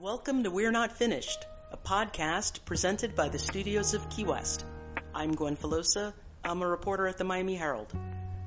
[0.00, 4.64] Welcome to We're Not Finished, a podcast presented by the studios of Key West.
[5.14, 6.14] I'm Gwen Filosa.
[6.42, 7.92] I'm a reporter at the Miami Herald.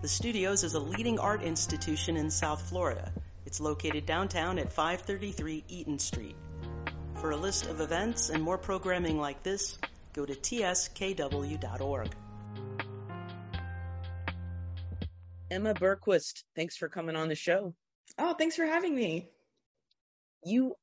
[0.01, 3.13] The studios is a leading art institution in South Florida.
[3.45, 6.35] It's located downtown at 533 Eaton Street.
[7.17, 9.77] For a list of events and more programming like this,
[10.13, 12.15] go to tskw.org.
[15.51, 17.75] Emma Berquist, thanks for coming on the show.
[18.17, 19.29] Oh, thanks for having me.
[20.43, 20.77] You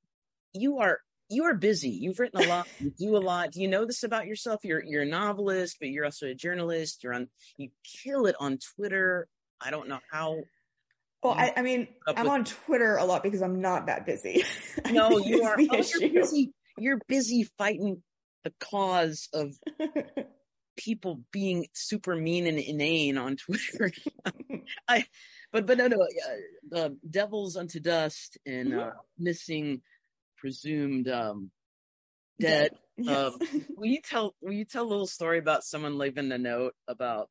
[0.52, 1.90] you are you are busy.
[1.90, 2.66] You've written a lot.
[2.80, 3.52] You do a lot.
[3.52, 4.64] Do you know this about yourself?
[4.64, 7.04] You're you're a novelist, but you're also a journalist.
[7.04, 7.28] You're on.
[7.56, 9.28] You kill it on Twitter.
[9.60, 10.40] I don't know how.
[11.22, 14.44] Well, I, I mean, I'm with, on Twitter a lot because I'm not that busy.
[14.90, 15.56] No, you are.
[15.58, 16.52] Oh, you're busy.
[16.78, 18.02] You're busy fighting
[18.42, 19.54] the cause of
[20.76, 23.92] people being super mean and inane on Twitter.
[24.88, 25.04] I,
[25.52, 29.82] but but no no, uh, uh, devils unto dust and uh, missing
[30.40, 31.50] presumed um,
[32.40, 32.72] dead.
[32.96, 33.16] Yes.
[33.16, 36.74] Um, will you tell will you tell a little story about someone leaving a note
[36.88, 37.28] about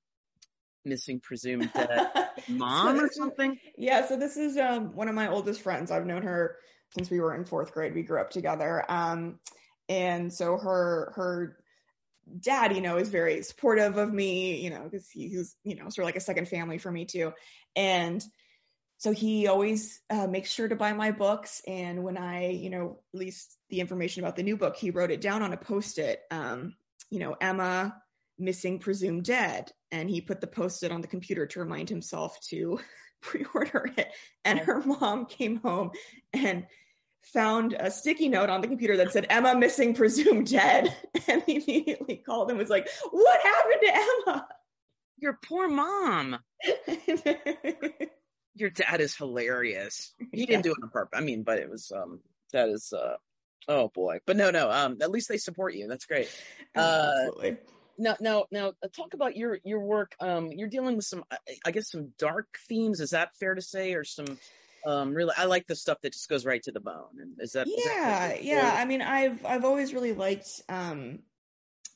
[0.85, 2.09] missing presumed dead
[2.47, 3.59] mom so or something?
[3.77, 5.91] Yeah, so this is um, one of my oldest friends.
[5.91, 6.57] I've known her
[6.91, 7.93] since we were in fourth grade.
[7.93, 8.85] We grew up together.
[8.89, 9.39] Um,
[9.87, 11.57] and so her her
[12.39, 15.99] dad, you know, is very supportive of me, you know, because he's, you know, sort
[15.99, 17.33] of like a second family for me too.
[17.75, 18.23] And
[18.99, 22.99] so he always uh, makes sure to buy my books and when i you know
[23.13, 26.75] released the information about the new book he wrote it down on a post-it um,
[27.09, 27.95] you know emma
[28.39, 32.79] missing presumed dead and he put the post-it on the computer to remind himself to
[33.21, 34.11] pre-order it.
[34.45, 35.91] And her mom came home
[36.33, 36.65] and
[37.21, 40.95] found a sticky note on the computer that said emma missing presumed dead.
[41.27, 44.47] And he immediately called and was like what happened to emma?
[45.17, 46.39] Your poor mom
[48.59, 50.13] your dad is hilarious.
[50.31, 51.17] He didn't do it on purpose.
[51.17, 52.19] I mean, but it was um
[52.53, 53.15] that is uh
[53.67, 54.19] oh boy.
[54.25, 54.69] But no, no.
[54.69, 55.87] Um, at least they support you.
[55.87, 56.29] That's great.
[56.75, 57.57] Oh, uh, Absolutely.
[58.01, 60.15] Now, now, now, uh, talk about your your work.
[60.19, 61.23] Um, you're dealing with some,
[61.65, 63.01] I guess, some dark themes.
[63.01, 64.37] Is that fair to say, or some?
[64.85, 67.19] Um, really, I like the stuff that just goes right to the bone.
[67.19, 67.67] And is that?
[67.67, 68.73] Yeah, is that yeah.
[68.73, 71.19] I mean, I've I've always really liked um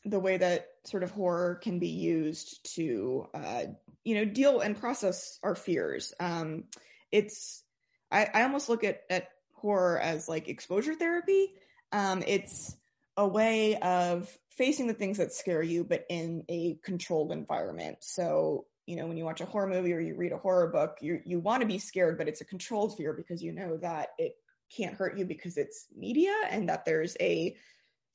[0.05, 3.63] the way that sort of horror can be used to uh,
[4.03, 6.13] you know deal and process our fears.
[6.19, 6.65] Um
[7.11, 7.63] it's
[8.11, 11.53] i i almost look at at horror as like exposure therapy.
[11.91, 12.75] Um it's
[13.15, 17.97] a way of facing the things that scare you but in a controlled environment.
[18.01, 20.97] So you know when you watch a horror movie or you read a horror book
[20.99, 24.09] you you want to be scared but it's a controlled fear because you know that
[24.17, 24.33] it
[24.75, 27.55] can't hurt you because it's media and that there's a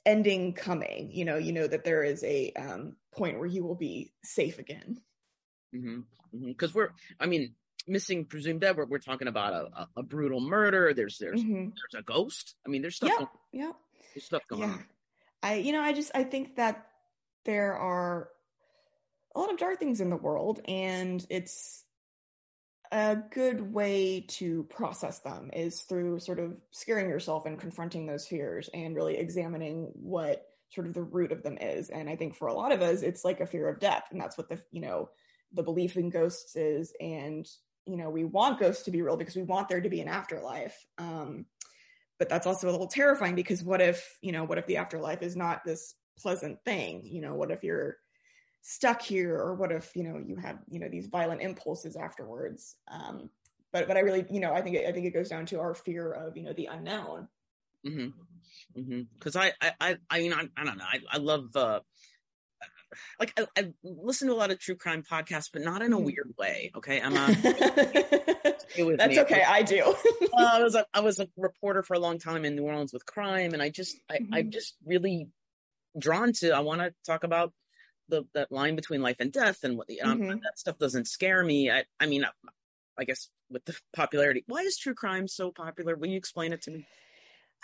[0.04, 1.10] ending coming.
[1.12, 4.58] You know you know that there is a um, point where you will be safe
[4.58, 5.00] again
[5.72, 6.36] because mm-hmm.
[6.36, 6.78] mm-hmm.
[6.78, 6.90] we're
[7.20, 7.54] i mean
[7.86, 11.70] missing presumed dead we're, we're talking about a, a, a brutal murder there's there's mm-hmm.
[11.70, 13.72] there's a ghost i mean there's stuff yeah going, yeah
[14.14, 14.68] there's stuff going yeah.
[14.68, 14.84] on
[15.42, 16.86] i you know i just i think that
[17.44, 18.28] there are
[19.34, 21.84] a lot of dark things in the world and it's
[22.90, 28.26] a good way to process them is through sort of scaring yourself and confronting those
[28.26, 32.34] fears and really examining what sort of the root of them is and i think
[32.34, 34.58] for a lot of us it's like a fear of death and that's what the
[34.70, 35.08] you know
[35.52, 37.46] the belief in ghosts is and
[37.86, 40.08] you know we want ghosts to be real because we want there to be an
[40.08, 40.76] afterlife.
[40.98, 41.46] Um,
[42.18, 45.22] but that's also a little terrifying because what if you know what if the afterlife
[45.22, 47.02] is not this pleasant thing?
[47.04, 47.96] You know what if you're
[48.62, 52.76] stuck here or what if you know you have you know these violent impulses afterwards?
[52.90, 53.30] Um,
[53.72, 55.60] but but i really you know i think it, i think it goes down to
[55.60, 57.28] our fear of you know the unknown.
[57.86, 59.02] Mm-hmm.
[59.14, 59.50] Because mm-hmm.
[59.60, 60.84] I, I i i mean i, I don't know.
[60.84, 61.80] I, I love uh
[63.18, 65.96] like I, I, listen to a lot of true crime podcasts, but not in a
[65.96, 66.06] mm-hmm.
[66.06, 66.70] weird way.
[66.76, 67.28] Okay, I'm not.
[67.42, 69.20] That's me.
[69.20, 69.42] okay.
[69.46, 69.82] I do.
[70.32, 72.92] uh, I was a, I was a reporter for a long time in New Orleans
[72.92, 74.34] with crime, and I just I, mm-hmm.
[74.34, 75.28] I'm just really
[75.98, 76.52] drawn to.
[76.52, 77.52] I want to talk about
[78.08, 80.28] the that line between life and death, and what um, mm-hmm.
[80.42, 81.70] that stuff doesn't scare me.
[81.70, 82.30] I I mean, I,
[82.98, 85.96] I guess with the popularity, why is true crime so popular?
[85.96, 86.86] Will you explain it to me?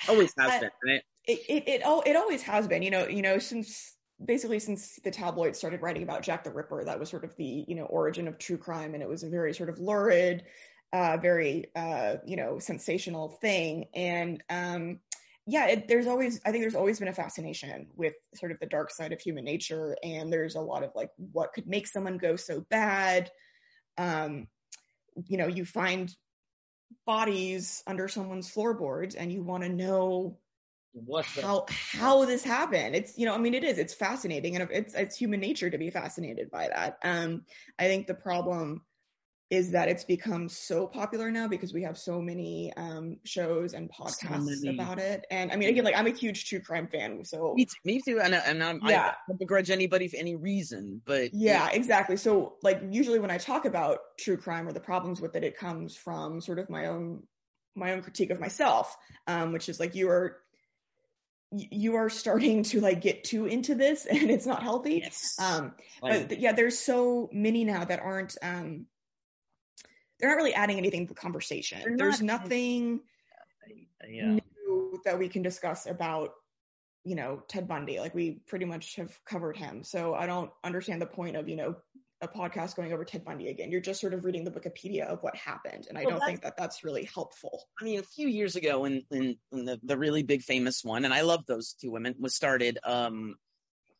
[0.08, 1.02] Always has I, been, right?
[1.26, 2.82] It, it it oh it always has been.
[2.82, 6.84] You know, you know since basically since the tabloids started writing about Jack the Ripper,
[6.84, 9.28] that was sort of the you know origin of true crime, and it was a
[9.28, 10.44] very sort of lurid,
[10.92, 13.86] uh, very uh, you know sensational thing.
[13.94, 15.00] And um,
[15.46, 18.66] yeah, it, there's always I think there's always been a fascination with sort of the
[18.66, 22.18] dark side of human nature, and there's a lot of like what could make someone
[22.18, 23.30] go so bad.
[23.98, 24.48] Um,
[25.28, 26.14] you know, you find
[27.06, 30.38] bodies under someone's floorboards, and you want to know
[30.94, 34.56] what the- how how this happened it's you know i mean it is it's fascinating
[34.56, 37.42] and it's it's human nature to be fascinated by that um
[37.78, 38.80] i think the problem
[39.50, 43.90] is that it's become so popular now because we have so many um, shows and
[43.90, 45.26] podcasts so about it.
[45.30, 47.76] And I mean, again, like I'm a huge true crime fan, so me too.
[47.84, 48.20] Me too.
[48.20, 49.08] And, and I'm, yeah.
[49.08, 52.16] I don't begrudge anybody for any reason, but yeah, yeah, exactly.
[52.16, 55.56] So like usually when I talk about true crime or the problems with it, it
[55.56, 57.22] comes from sort of my own
[57.76, 58.96] my own critique of myself,
[59.26, 60.38] um, which is like you are
[61.56, 65.36] you are starting to like get too into this and it's not healthy yes.
[65.38, 68.86] um but yeah there's so many now that aren't um
[70.18, 71.96] they're not really adding anything to the conversation.
[71.96, 73.00] There's nothing
[74.08, 74.38] yeah.
[74.66, 76.30] new that we can discuss about,
[77.04, 77.98] you know, Ted Bundy.
[77.98, 79.82] Like we pretty much have covered him.
[79.82, 81.76] So I don't understand the point of, you know,
[82.24, 83.70] a podcast going over Ted Bundy again.
[83.70, 85.86] You're just sort of reading the Wikipedia of what happened.
[85.88, 87.64] And I well, don't think that that's really helpful.
[87.80, 91.04] I mean, a few years ago when, when, when the, the really big famous one,
[91.04, 93.36] and I love those two women, was started, um,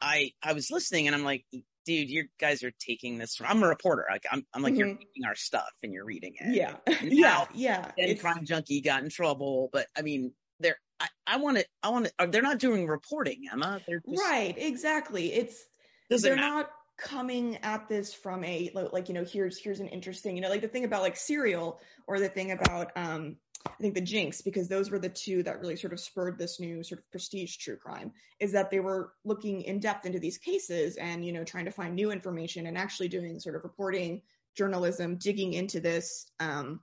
[0.01, 1.45] I, I was listening and I'm like,
[1.87, 3.37] dude, you guys are taking this.
[3.37, 4.07] From, I'm a reporter.
[4.11, 4.79] Like I'm, I'm like, mm-hmm.
[4.79, 6.55] you're reading our stuff and you're reading it.
[6.55, 6.77] Yeah.
[7.03, 7.45] yeah.
[7.55, 7.91] Yeah.
[7.99, 9.71] And Crime Junkie got in trouble.
[9.73, 10.79] But I mean, they're,
[11.27, 13.81] I want to, I want to, they're not doing reporting, Emma.
[13.87, 14.55] They're just, right.
[14.57, 15.33] Exactly.
[15.33, 15.63] It's,
[16.09, 16.49] they're matter.
[16.49, 20.49] not coming at this from a, like, you know, here's, here's an interesting, you know,
[20.49, 23.37] like the thing about like serial or the thing about, um,
[23.67, 26.61] I think the Jinx, because those were the two that really sort of spurred this
[26.61, 30.39] new sort of prestige true crime, is that they were looking in depth into these
[30.39, 34.21] cases and, you know, trying to find new information and actually doing sort of reporting
[34.55, 36.81] journalism, digging into this, um,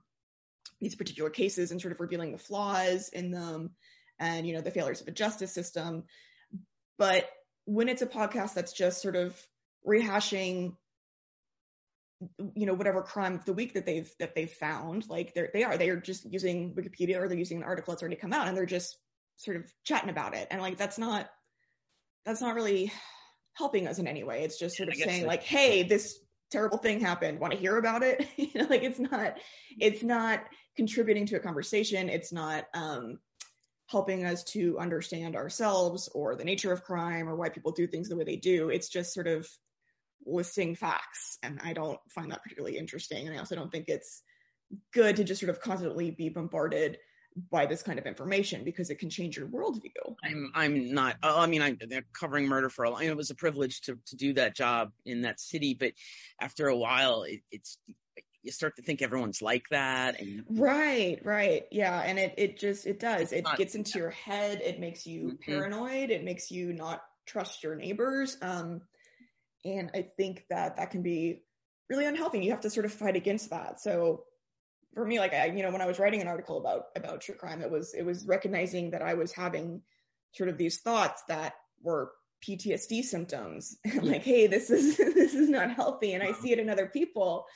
[0.80, 3.70] these particular cases and sort of revealing the flaws in them
[4.18, 6.02] and, you know, the failures of the justice system.
[6.98, 7.30] But
[7.64, 9.40] when it's a podcast that's just sort of
[9.86, 10.76] rehashing
[12.54, 15.08] you know whatever crime of the week that they've that they've found.
[15.08, 18.02] Like they're they are they are just using wikipedia or they're using an article that's
[18.02, 18.98] already come out and they're just
[19.36, 20.48] sort of chatting about it.
[20.50, 21.28] And like that's not
[22.24, 22.92] that's not really
[23.54, 24.42] helping us in any way.
[24.44, 26.18] It's just sort of saying like hey this
[26.50, 27.40] terrible thing happened.
[27.40, 28.26] Want to hear about it?
[28.36, 29.38] You know like it's not
[29.78, 30.44] it's not
[30.76, 32.08] contributing to a conversation.
[32.08, 33.18] It's not um
[33.86, 38.08] helping us to understand ourselves or the nature of crime or why people do things
[38.08, 38.70] the way they do.
[38.70, 39.46] It's just sort of
[40.26, 44.22] listing facts and i don't find that particularly interesting and i also don't think it's
[44.92, 46.98] good to just sort of constantly be bombarded
[47.50, 50.16] by this kind of information because it can change your worldview.
[50.22, 51.16] I'm I'm not.
[51.22, 53.02] Oh, I mean, I'm they're covering murder for a long.
[53.02, 55.92] It was a privilege to to do that job in that city, but
[56.40, 57.78] after a while, it, it's
[58.42, 60.20] you start to think everyone's like that.
[60.20, 63.32] And right, right, yeah, and it it just it does.
[63.32, 64.60] It not, gets into your head.
[64.62, 65.52] It makes you mm-hmm.
[65.52, 66.10] paranoid.
[66.10, 68.36] It makes you not trust your neighbors.
[68.42, 68.82] Um,
[69.64, 71.42] and I think that that can be
[71.88, 72.44] really unhealthy.
[72.44, 73.80] You have to sort of fight against that.
[73.80, 74.24] So
[74.94, 77.34] for me, like I, you know, when I was writing an article about about true
[77.34, 79.82] crime, it was it was recognizing that I was having
[80.32, 82.12] sort of these thoughts that were
[82.46, 83.76] PTSD symptoms.
[84.02, 87.46] like, hey, this is this is not healthy, and I see it in other people.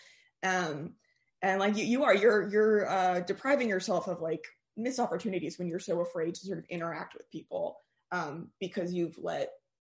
[0.42, 0.94] Um,
[1.42, 4.44] and like you, you are you're you're uh, depriving yourself of like
[4.76, 7.78] missed opportunities when you're so afraid to sort of interact with people
[8.12, 9.50] um, because you've let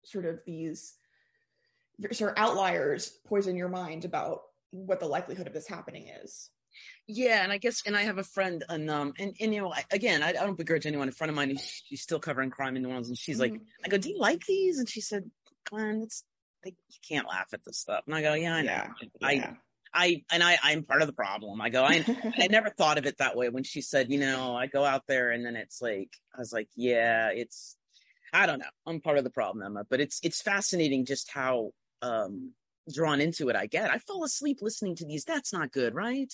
[0.05, 0.93] sort of these
[2.11, 4.41] sort of outliers poison your mind about
[4.71, 6.49] what the likelihood of this happening is.
[7.07, 9.73] Yeah, and I guess, and I have a friend, and um, and, and you know,
[9.73, 11.09] I, again, I, I, don't begrudge anyone.
[11.09, 13.53] A friend of mine, she's still covering crime in New Orleans, and she's mm-hmm.
[13.53, 14.77] like, I go, do you like these?
[14.77, 15.23] And she said,
[15.67, 16.23] Gwen, it's
[16.63, 18.03] like you can't laugh at this stuff.
[18.05, 18.71] And I go, yeah, I know.
[18.71, 18.87] Yeah,
[19.21, 19.53] I, yeah.
[19.93, 21.61] I, and I, I'm part of the problem.
[21.61, 22.05] I go, I,
[22.37, 25.03] I never thought of it that way when she said, you know, I go out
[25.07, 27.75] there and then it's like, I was like, yeah, it's,
[28.31, 28.65] I don't know.
[28.85, 32.53] I'm part of the problem, Emma, but it's, it's fascinating just how um
[32.93, 33.91] drawn into it i get.
[33.91, 36.33] I fall asleep listening to these that's not good right?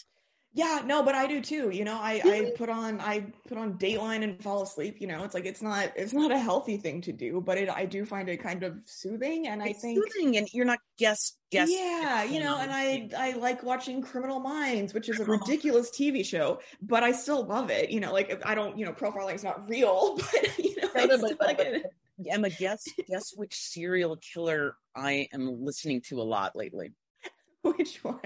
[0.53, 2.00] Yeah no but i do too you know?
[2.00, 5.25] I i put on i put on dateline and fall asleep you know?
[5.25, 8.05] It's like it's not it's not a healthy thing to do but it i do
[8.05, 11.69] find it kind of soothing and it's i think soothing and you're not guess guess
[11.69, 16.25] yeah you know and i i like watching criminal minds which is a ridiculous tv
[16.25, 18.13] show but i still love it you know?
[18.13, 21.38] Like i don't you know profiling is not real but you know no, no, but,
[21.38, 21.84] but, but,
[22.29, 26.94] Emma, guess guess which serial killer I am listening to a lot lately.
[27.62, 28.20] Which one?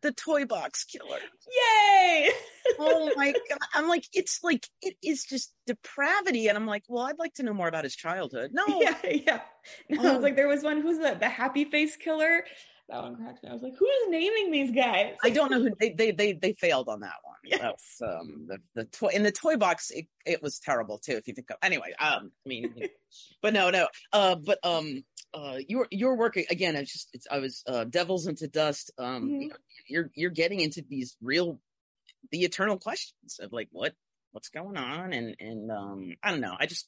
[0.00, 1.18] The toy box killer.
[1.18, 2.30] Yay!
[2.78, 3.58] oh my god!
[3.74, 7.42] I'm like, it's like it is just depravity, and I'm like, well, I'd like to
[7.42, 8.50] know more about his childhood.
[8.52, 9.40] No, yeah, yeah.
[9.90, 10.08] No, oh.
[10.08, 12.44] I was like, there was one who's the the happy face killer.
[12.88, 13.50] That one cracked me.
[13.50, 15.14] I was like, who's naming these guys?
[15.22, 17.32] I don't know who they they they, they failed on that one.
[17.44, 18.00] Yes.
[18.02, 21.34] um the, the toy in the toy box it, it was terrible too if you
[21.34, 22.72] think of anyway um I mean
[23.42, 27.38] but no no uh but um uh your your work again it's just it's I
[27.38, 29.40] was uh devils unto dust um mm-hmm.
[29.40, 31.58] you know, you're you're getting into these real
[32.30, 33.94] the eternal questions of like what
[34.32, 36.86] what's going on and and um I don't know I just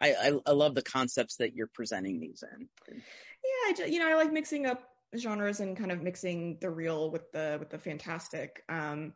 [0.00, 3.98] I I, I love the concepts that you're presenting these in yeah I just, you
[3.98, 4.82] know I like mixing up
[5.16, 8.62] genres and kind of mixing the real with the with the fantastic.
[8.68, 9.12] Um,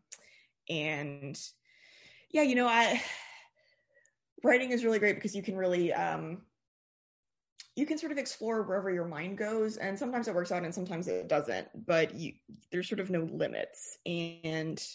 [0.68, 1.38] and
[2.30, 3.02] yeah, you know, I
[4.44, 6.42] writing is really great because you can really um,
[7.80, 10.74] you can sort of explore wherever your mind goes and sometimes it works out and
[10.74, 12.34] sometimes it doesn't but you
[12.70, 14.86] there's sort of no limits and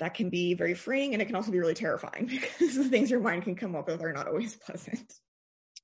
[0.00, 2.26] that can be very freeing and it can also be really terrifying
[2.58, 5.14] because the things your mind can come up with are not always pleasant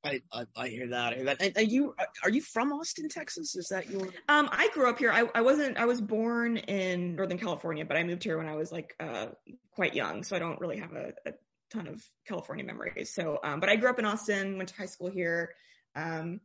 [0.05, 1.13] I, I, I hear that.
[1.13, 1.43] I hear that.
[1.43, 3.57] And are you are you from Austin, Texas?
[3.57, 4.03] Is that your?
[4.29, 5.11] Um, I grew up here.
[5.11, 5.77] I, I wasn't.
[5.77, 9.27] I was born in Northern California, but I moved here when I was like uh,
[9.73, 11.33] quite young, so I don't really have a, a
[11.73, 13.13] ton of California memories.
[13.13, 15.55] So, um, but I grew up in Austin, went to high school here,
[15.99, 16.41] um,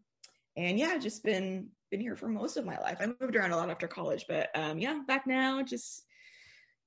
[0.56, 2.98] and yeah, just been been here for most of my life.
[3.00, 6.04] I moved around a lot after college, but um, yeah, back now, just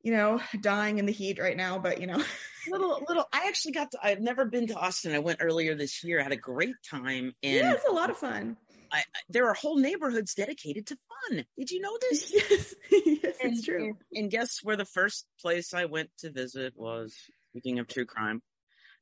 [0.03, 1.79] you know, dying in the heat right now.
[1.79, 2.23] But you know,
[2.71, 3.25] little little.
[3.33, 3.99] I actually got to.
[4.03, 5.15] I've never been to Austin.
[5.15, 6.21] I went earlier this year.
[6.21, 7.33] I had a great time.
[7.43, 8.57] And yeah, it's a lot of fun.
[8.93, 11.45] I, there are whole neighborhoods dedicated to fun.
[11.59, 12.33] Did you know this?
[12.33, 13.85] yes, yes, and, it's true.
[13.85, 17.15] And, and, guess where the first place I went to visit was?
[17.51, 18.43] Speaking of true crime.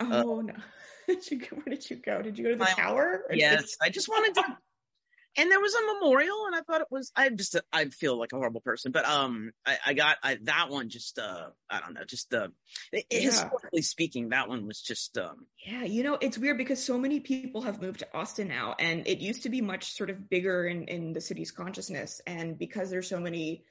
[0.01, 0.55] Uh, oh uh, no!
[1.07, 2.23] did you go, where did you go?
[2.23, 3.23] Did you go to the tower?
[3.33, 4.59] Yes, I just wanted to.
[5.37, 7.11] And there was a memorial, and I thought it was.
[7.17, 10.71] I just, I feel like a horrible person, but um, I, I got I, that
[10.71, 10.89] one.
[10.89, 12.47] Just uh, I don't know, just uh,
[12.93, 13.03] yeah.
[13.11, 15.47] historically speaking, that one was just um.
[15.67, 19.09] Yeah, you know, it's weird because so many people have moved to Austin now, and
[19.09, 22.89] it used to be much sort of bigger in in the city's consciousness, and because
[22.89, 23.65] there's so many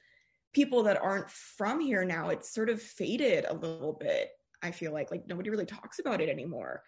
[0.52, 4.30] people that aren't from here now, it's sort of faded a little bit.
[4.64, 6.82] I feel like like nobody really talks about it anymore.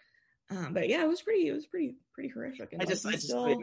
[0.51, 1.49] Um, but yeah, it was pretty.
[1.49, 2.75] It was pretty pretty horrific.
[2.79, 3.45] I just, I just still...
[3.45, 3.59] wait,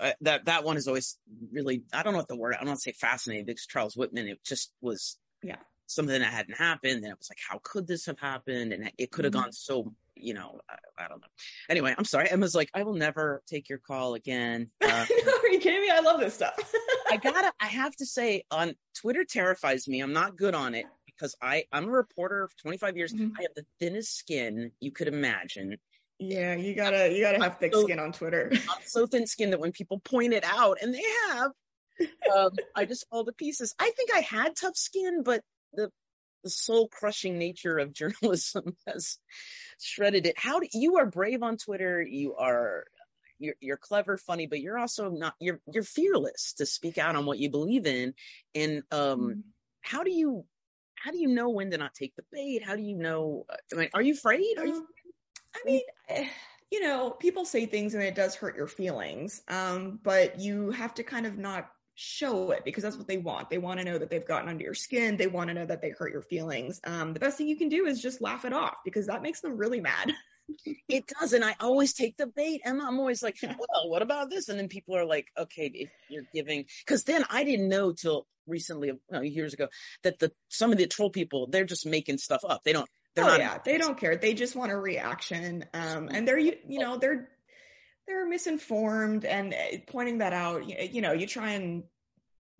[0.00, 1.18] wait, that that one is always
[1.52, 1.84] really.
[1.92, 2.54] I don't know what the word.
[2.54, 4.26] I don't want to say fascinating because Charles Whitman.
[4.26, 5.18] It just was.
[5.42, 5.56] Yeah.
[5.86, 8.72] Something that hadn't happened, and it was like, how could this have happened?
[8.72, 9.42] And it could have mm-hmm.
[9.42, 9.92] gone so.
[10.14, 11.26] You know, I, I, don't know.
[11.68, 12.30] Anyway, I'm sorry.
[12.30, 14.70] Emma's like, I will never take your call again.
[14.82, 15.90] Uh, no, are you kidding me?
[15.90, 16.54] I love this stuff.
[17.10, 17.52] I gotta.
[17.60, 20.00] I have to say, on Twitter terrifies me.
[20.00, 23.12] I'm not good on it because I I'm a reporter for 25 years.
[23.12, 23.36] Mm-hmm.
[23.38, 25.78] I have the thinnest skin you could imagine.
[26.18, 28.50] Yeah, you gotta you gotta have thick so, skin on Twitter.
[28.70, 31.50] I'm so thin skinned that when people point it out, and they have,
[32.34, 33.74] um, I just fall to pieces.
[33.78, 35.42] I think I had tough skin, but
[35.72, 35.90] the
[36.44, 39.18] the soul crushing nature of journalism has
[39.80, 40.38] shredded it.
[40.38, 42.02] How do you are brave on Twitter?
[42.02, 42.84] You are
[43.38, 47.26] you're, you're clever, funny, but you're also not you're you're fearless to speak out on
[47.26, 48.14] what you believe in.
[48.54, 49.40] And um, mm-hmm.
[49.80, 50.44] how do you
[51.02, 52.62] how do you know when to not take the bait?
[52.62, 53.44] How do you know?
[53.50, 54.58] Uh, I mean, are you afraid?
[54.58, 54.74] Are you?
[54.74, 54.86] Um,
[55.54, 56.28] I mean, eh,
[56.70, 60.94] you know, people say things and it does hurt your feelings, um, but you have
[60.94, 63.50] to kind of not show it because that's what they want.
[63.50, 65.16] They want to know that they've gotten under your skin.
[65.16, 66.80] They want to know that they hurt your feelings.
[66.84, 69.40] Um, the best thing you can do is just laugh it off because that makes
[69.40, 70.12] them really mad.
[70.88, 74.30] it does, and I always take the bait, and I'm always like, "Well, what about
[74.30, 77.92] this?" And then people are like, "Okay, if you're giving," because then I didn't know
[77.92, 78.92] till recently,
[79.22, 79.68] years ago,
[80.02, 82.62] that the some of the troll people they're just making stuff up.
[82.64, 82.88] They don't.
[83.14, 84.16] They're oh not, yeah, they don't care.
[84.16, 87.28] They just want a reaction, um, and they're you, you know they're
[88.06, 90.68] they're misinformed and eh, pointing that out.
[90.68, 91.84] You, you know, you try and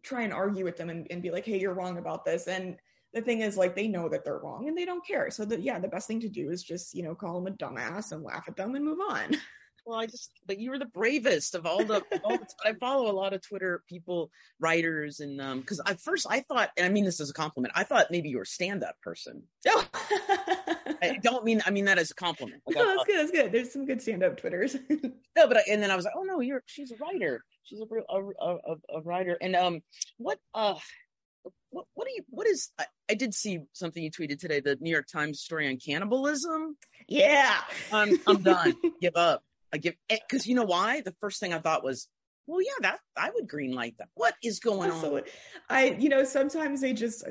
[0.03, 2.77] try and argue with them and, and be like, "Hey, you're wrong about this," and
[3.13, 5.31] the thing is like they know that they're wrong and they don't care.
[5.31, 7.57] So that yeah the best thing to do is just you know call them a
[7.57, 9.37] dumbass and laugh at them and move on.
[9.85, 13.11] Well i just but you were the bravest of all the, all the i follow
[13.11, 16.89] a lot of twitter people writers and um because at first i thought and i
[16.89, 19.43] mean this as a compliment i thought maybe you were a stand-up person.
[19.67, 19.85] Oh.
[21.03, 22.63] i don't mean i mean that as a compliment.
[22.65, 23.53] Like, no, that's good that's good.
[23.53, 24.77] There's some good stand-up twitters.
[25.35, 27.43] No but I, and then i was like oh no you're she's a writer.
[27.65, 29.39] She's a, a, a, a writer.
[29.41, 29.81] And um
[30.19, 30.75] what uh
[31.71, 34.77] what, what do you what is I, I, did see something you tweeted today the
[34.81, 36.77] new york times story on cannibalism.
[37.09, 37.57] Yeah.
[37.93, 38.75] I'm i'm done.
[39.01, 39.43] Give up.
[39.73, 41.01] I give because eh, you know why?
[41.01, 42.09] The first thing i thought was
[42.47, 44.09] well yeah that i would green light that.
[44.15, 45.21] What is going Absolutely.
[45.21, 45.27] on?
[45.71, 47.25] I you know sometimes they just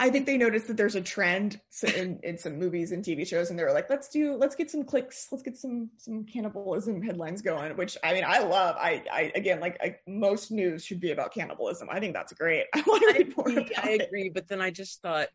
[0.00, 1.60] I think they noticed that there's a trend
[1.94, 4.70] in, in some movies and TV shows, and they were like, "Let's do, let's get
[4.70, 8.76] some clicks, let's get some some cannibalism headlines going." Which I mean, I love.
[8.78, 11.88] I, I again, like I, most news should be about cannibalism.
[11.90, 12.64] I think that's great.
[12.74, 15.28] I want to read more I agree, but then I just thought,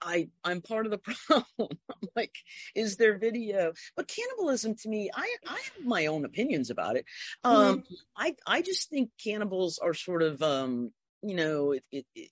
[0.00, 1.76] I I'm part of the problem.
[2.14, 2.34] Like,
[2.76, 3.72] is there video?
[3.96, 7.06] But cannibalism to me, I I have my own opinions about it.
[7.42, 7.94] Um, mm-hmm.
[8.16, 12.30] I I just think cannibals are sort of um, you know, it, it, it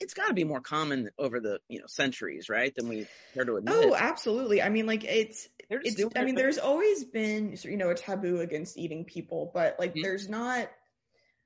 [0.00, 2.74] it's got to be more common over the you know centuries, right?
[2.74, 3.74] Than we care to admit.
[3.76, 4.62] Oh, absolutely.
[4.62, 6.02] I mean, like it's it's.
[6.16, 10.02] I mean, there's always been you know a taboo against eating people, but like mm-hmm.
[10.02, 10.70] there's not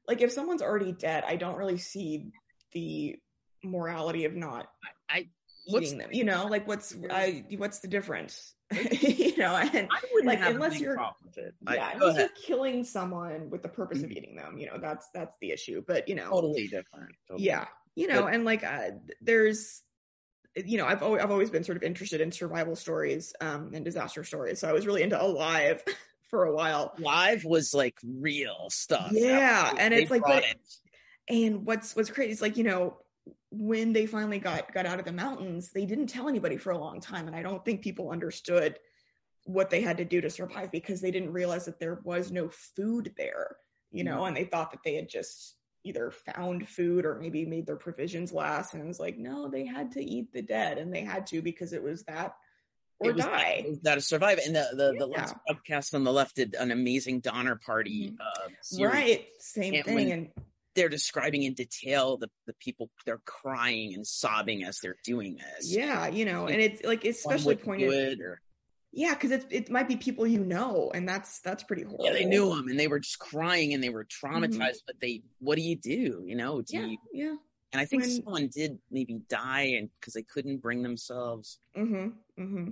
[0.06, 2.32] like if someone's already dead, I don't really see
[2.73, 3.16] the
[3.64, 4.66] morality of not
[5.09, 5.28] I
[5.66, 6.11] eating them.
[6.12, 8.54] You know, like what's I, what's the difference?
[8.73, 13.62] you know, and I would like unless you're I, yeah, unless you're killing someone with
[13.62, 14.06] the purpose mm-hmm.
[14.06, 15.82] of eating them, you know, that's that's the issue.
[15.87, 17.14] But you know, totally different.
[17.28, 17.47] Totally.
[17.47, 19.83] Yeah, you know, and like uh, there's
[20.55, 23.85] you know, I've always, I've always been sort of interested in survival stories um, and
[23.85, 24.59] disaster stories.
[24.59, 25.83] So I was really into Alive
[26.29, 26.93] for a while.
[26.99, 29.11] Alive was like real stuff.
[29.13, 30.59] Yeah, and it's like, but, it.
[31.29, 32.99] and what's what's crazy is like you know
[33.51, 36.79] when they finally got got out of the mountains, they didn't tell anybody for a
[36.79, 38.79] long time, and I don't think people understood
[39.45, 42.49] what they had to do to survive because they didn't realize that there was no
[42.49, 43.57] food there,
[43.91, 44.27] you know, mm-hmm.
[44.27, 48.33] and they thought that they had just either found food or maybe made their provisions
[48.33, 48.75] last.
[48.75, 51.43] And it was like, no, they had to eat the dead and they had to
[51.43, 52.35] because it was that
[53.01, 53.67] or it was die.
[53.83, 54.39] That, to survive.
[54.39, 54.99] And the, the, yeah.
[54.99, 58.11] the last podcast on the left did an amazing Donner Party.
[58.11, 58.83] Mm-hmm.
[58.83, 59.27] Uh, right.
[59.39, 60.12] Same and thing.
[60.12, 60.29] And
[60.75, 65.75] they're describing in detail the, the people they're crying and sobbing as they're doing this.
[65.75, 68.41] Yeah, you know, and it's like especially pointed or
[68.93, 72.05] yeah, because it it might be people you know, and that's that's pretty horrible.
[72.05, 74.27] Yeah, they knew them, and they were just crying, and they were mm-hmm.
[74.27, 74.59] traumatized.
[74.59, 74.87] Mm-hmm.
[74.87, 76.23] But they, what do you do?
[76.27, 77.35] You know, do yeah, you, yeah.
[77.73, 81.59] And I think when, someone did maybe die, and because they couldn't bring themselves.
[81.77, 82.43] Mm-hmm.
[82.43, 82.71] Mm-hmm.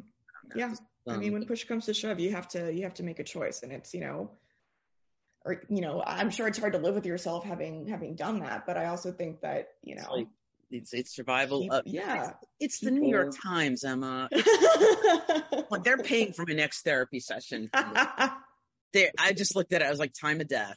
[0.55, 0.77] Yeah, um,
[1.09, 3.25] I mean, when push comes to shove, you have to you have to make a
[3.25, 4.31] choice, and it's you know,
[5.47, 8.67] or you know, I'm sure it's hard to live with yourself having having done that,
[8.67, 10.07] but I also think that you know.
[10.13, 10.27] Like,
[10.71, 11.63] it's it's survival.
[11.63, 14.29] Keep, yeah, it's, it's the New York Times, Emma.
[15.83, 17.71] they're paying for my next therapy session.
[18.93, 19.85] There, I just looked at it.
[19.85, 20.77] I was like, time of death.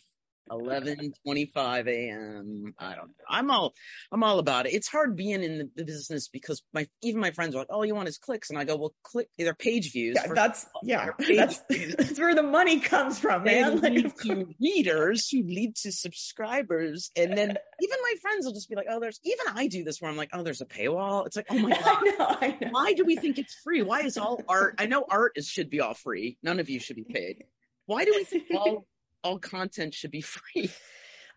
[0.51, 2.73] 11:25 a.m.
[2.77, 3.13] I don't know.
[3.29, 3.73] I'm all
[4.11, 4.73] I'm all about it.
[4.73, 7.95] It's hard being in the business because my even my friends are like, "Oh, you
[7.95, 11.09] want is clicks?" And I go, "Well, click their page views." Yeah, that's yeah.
[11.33, 13.81] That's, that's where the money comes from, man.
[13.81, 17.49] Like, lead to readers who lead to subscribers, and then
[17.81, 20.17] even my friends will just be like, "Oh, there's." Even I do this where I'm
[20.17, 22.67] like, "Oh, there's a paywall." It's like, "Oh my god, I know, I know.
[22.71, 23.81] why do we think it's free?
[23.81, 24.75] Why is all art?
[24.77, 26.37] I know art is should be all free.
[26.43, 27.45] None of you should be paid."
[27.85, 28.87] Why do we think all
[29.23, 30.69] all content should be free?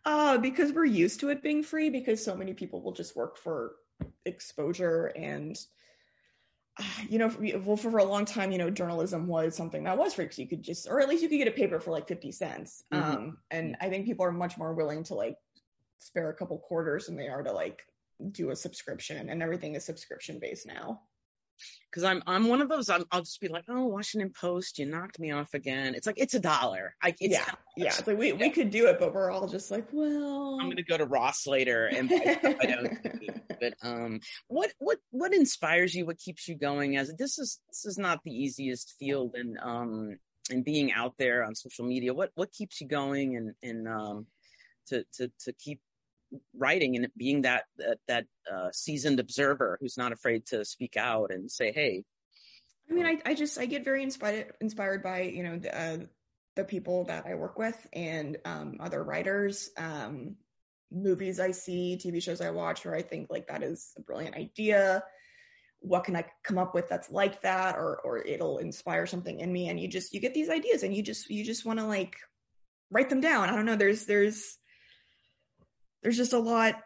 [0.05, 3.37] Uh, because we're used to it being free because so many people will just work
[3.37, 3.73] for
[4.25, 5.59] exposure and
[6.79, 7.33] uh, you know,
[7.65, 10.47] well, for, a long time, you know, journalism was something that was free because you
[10.47, 12.85] could just, or at least you could get a paper for like 50 cents.
[12.93, 13.11] Mm-hmm.
[13.11, 15.37] Um, and I think people are much more willing to like
[15.99, 17.83] spare a couple quarters than they are to like
[18.33, 21.01] do a subscription and everything is subscription based now
[21.91, 22.91] because I'm I'm one of those.
[22.91, 25.95] i will just be like, oh, Washington Post, you knocked me off again.
[25.95, 26.95] It's like it's a dollar.
[27.03, 27.45] I yeah
[27.77, 27.89] yeah.
[27.89, 30.83] It's like we, we could do it, but we're all just like, well, I'm gonna
[30.83, 32.99] go to Ross later and I don't.
[33.61, 36.07] but um, what what what inspires you?
[36.07, 36.97] What keeps you going?
[36.97, 40.19] As this is this is not the easiest field, and um
[40.51, 42.15] and being out there on social media.
[42.15, 44.27] What what keeps you going and and um
[44.89, 45.81] to to to keep
[46.57, 51.31] writing and being that that, that uh, seasoned observer who's not afraid to speak out
[51.31, 52.05] and say, "Hey."
[52.89, 55.99] I mean, I, I just I get very inspired inspired by you know the, uh,
[56.57, 60.37] the people that I work with and um, other writers, um,
[60.91, 64.37] movies I see, TV shows I watch, where I think like that is a brilliant
[64.37, 65.03] idea.
[65.81, 69.53] What can I come up with that's like that, or or it'll inspire something in
[69.53, 71.87] me, and you just you get these ideas, and you just you just want to
[71.87, 72.17] like
[72.91, 73.49] write them down.
[73.49, 73.77] I don't know.
[73.77, 74.57] There's there's
[76.07, 76.81] there's just a lot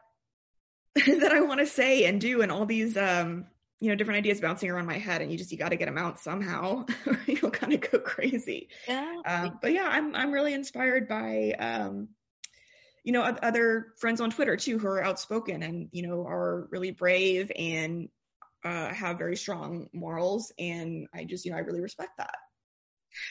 [0.95, 3.45] that I want to say and do and all these um
[3.81, 5.85] you know different ideas bouncing around my head and you just you got to get
[5.85, 6.87] them out somehow.
[7.07, 8.71] Or you'll kind of go crazy.
[8.89, 12.09] Yeah um, but yeah i'm i'm really inspired by um
[13.05, 16.93] you know other friends on twitter too who are outspoken and you know are really
[16.93, 18.09] brave and
[18.65, 22.37] uh, have very strong morals and i just you know i really respect that.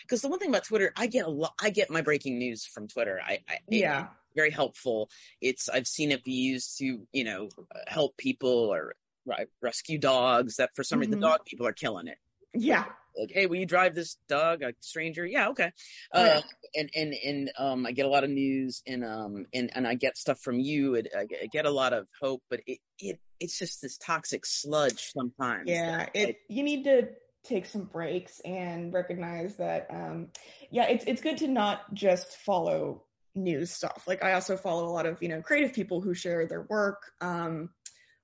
[0.04, 2.64] Because the one thing about twitter i get a lot i get my breaking news
[2.64, 3.20] from twitter.
[3.26, 5.10] I, I yeah very helpful.
[5.42, 7.50] It's I've seen it be used to you know
[7.88, 10.58] help people or right, rescue dogs.
[10.58, 11.12] That for some mm-hmm.
[11.12, 12.18] reason the dog people are killing it.
[12.54, 12.86] Yeah.
[13.18, 15.26] Like, hey, will you drive this dog, a stranger?
[15.26, 15.72] Yeah, okay.
[16.14, 16.42] Uh,
[16.76, 19.96] and and and um, I get a lot of news, and um, and and I
[19.96, 20.96] get stuff from you.
[20.96, 25.12] And I get a lot of hope, but it it it's just this toxic sludge
[25.12, 25.70] sometimes.
[25.70, 26.38] Yeah, it.
[26.48, 27.10] You need to
[27.44, 29.88] take some breaks and recognize that.
[29.90, 30.28] Um,
[30.72, 33.04] yeah, it's it's good to not just follow
[33.36, 34.04] news stuff.
[34.08, 37.12] Like I also follow a lot of, you know, creative people who share their work.
[37.22, 37.70] Um,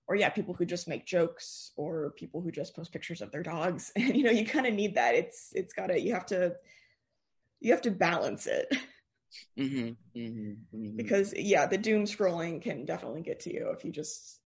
[0.08, 3.44] or yeah, people who just make jokes or people who just post pictures of their
[3.44, 3.92] dogs.
[3.96, 5.16] And you know, you kind of need that.
[5.16, 6.56] It's it's gotta you have to
[7.60, 8.68] you have to balance it.
[9.60, 10.96] Mm-hmm, mm-hmm, mm-hmm.
[10.96, 14.40] Because yeah, the doom scrolling can definitely get to you if you just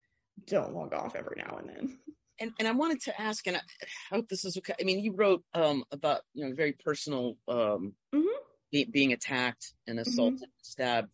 [0.46, 1.98] don't log off every now and then.
[2.38, 3.60] And and I wanted to ask, and I
[4.14, 4.74] hope this is okay.
[4.78, 9.72] I mean, you wrote um about you know very personal um mm-hmm be, being attacked
[9.86, 10.62] and assaulted, mm-hmm.
[10.62, 11.10] stabbed.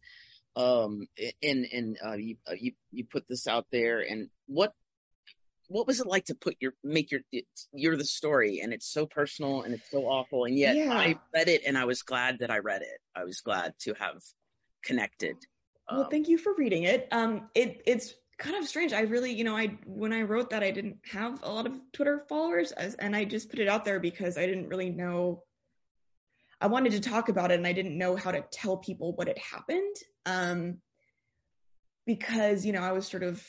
[0.54, 1.06] Um,
[1.42, 4.74] and and uh, you, uh, you you put this out there, and what
[5.68, 7.22] what was it like to put your make your
[7.72, 10.92] you're the story and it's so personal and it's so awful and yet yeah.
[10.92, 13.00] I read it and I was glad that I read it.
[13.16, 14.20] I was glad to have
[14.84, 15.36] connected.
[15.90, 17.08] Well, um, thank you for reading it.
[17.10, 18.92] Um, it it's kind of strange.
[18.92, 21.78] I really, you know, I when I wrote that, I didn't have a lot of
[21.92, 25.42] Twitter followers, as, and I just put it out there because I didn't really know.
[26.62, 29.28] I wanted to talk about it, and I didn't know how to tell people what
[29.28, 29.96] had happened.
[30.26, 30.78] Um,
[32.06, 33.44] because you know, I was sort of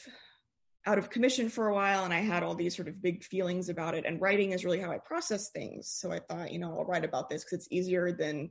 [0.85, 3.69] out of commission for a while, and I had all these sort of big feelings
[3.69, 4.05] about it.
[4.05, 5.87] And writing is really how I process things.
[5.89, 8.49] So I thought, you know, I'll write about this because it's easier than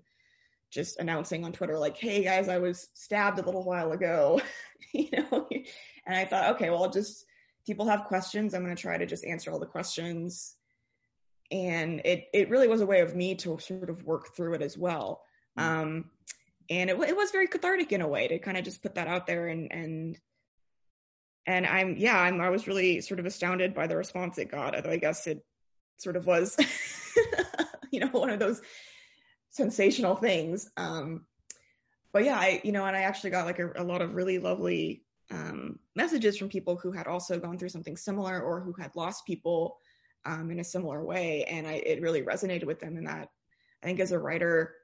[0.70, 4.40] just announcing on Twitter, like, "Hey guys, I was stabbed a little while ago,"
[4.94, 5.48] you know
[6.06, 7.24] and I thought, okay, well, just
[7.66, 8.54] people have questions.
[8.54, 10.56] I'm going to try to just answer all the questions.
[11.52, 14.62] And it it really was a way of me to sort of work through it
[14.62, 15.22] as well.
[15.58, 15.62] Mm.
[15.62, 16.04] Um,
[16.70, 19.06] and it, it was very cathartic in a way to kind of just put that
[19.06, 20.18] out there and and
[21.46, 24.74] and I'm yeah I'm I was really sort of astounded by the response it got.
[24.74, 25.44] Although I guess it
[25.98, 26.56] sort of was,
[27.90, 28.60] you know, one of those
[29.50, 30.68] sensational things.
[30.76, 31.26] Um,
[32.12, 34.38] but yeah, I you know, and I actually got like a, a lot of really
[34.38, 38.94] lovely um, messages from people who had also gone through something similar or who had
[38.94, 39.78] lost people
[40.24, 42.96] um, in a similar way, and I, it really resonated with them.
[42.96, 43.28] And that
[43.82, 44.74] I think as a writer,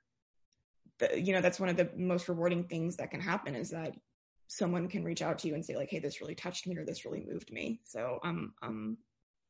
[0.98, 3.94] the, you know, that's one of the most rewarding things that can happen is that
[4.48, 6.85] someone can reach out to you and say like, "Hey, this really touched me," or
[6.85, 8.98] "This really moved me." So, um, um,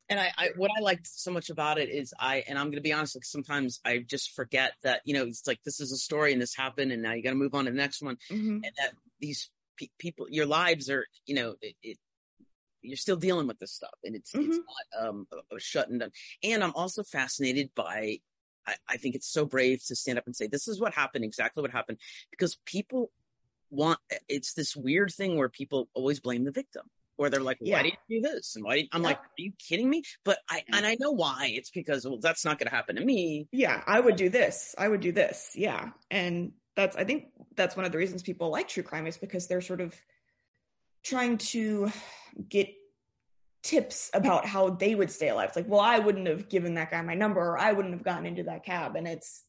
[0.09, 2.77] and I, I, what I liked so much about it is I and I'm going
[2.77, 5.93] to be honest like sometimes I just forget that you know it's like this is
[5.93, 8.03] a story and this happened and now you got to move on to the next
[8.03, 8.57] one mm-hmm.
[8.65, 11.99] and that these pe- people, your lives are, you know, it, it,
[12.83, 14.51] you're still dealing with this stuff and it's, mm-hmm.
[14.51, 16.11] it's not, um, a, a shut and done.
[16.43, 18.19] And I'm also fascinated by,
[18.67, 21.25] I, I think it's so brave to stand up and say, this is what happened,
[21.25, 21.99] exactly what happened,
[22.31, 23.11] because people
[23.71, 26.83] want, it's this weird thing where people always blame the victim
[27.17, 27.83] or they're like, why yeah.
[27.83, 28.55] did you do this?
[28.55, 29.09] And why did, I'm yeah.
[29.09, 30.05] like, are you kidding me?
[30.25, 33.05] But I, and I know why it's because, well, that's not going to happen to
[33.05, 33.49] me.
[33.51, 33.83] Yeah.
[33.87, 34.75] I would do this.
[34.79, 35.53] I would do this.
[35.55, 35.91] Yeah.
[36.11, 37.25] And that's I think
[37.57, 39.97] that's one of the reasons people like true crime is because they're sort of
[41.03, 41.91] trying to
[42.49, 42.69] get
[43.63, 45.49] tips about how they would stay alive.
[45.49, 48.05] It's like, well, I wouldn't have given that guy my number or I wouldn't have
[48.05, 48.97] gotten into that cab.
[48.97, 49.45] And it's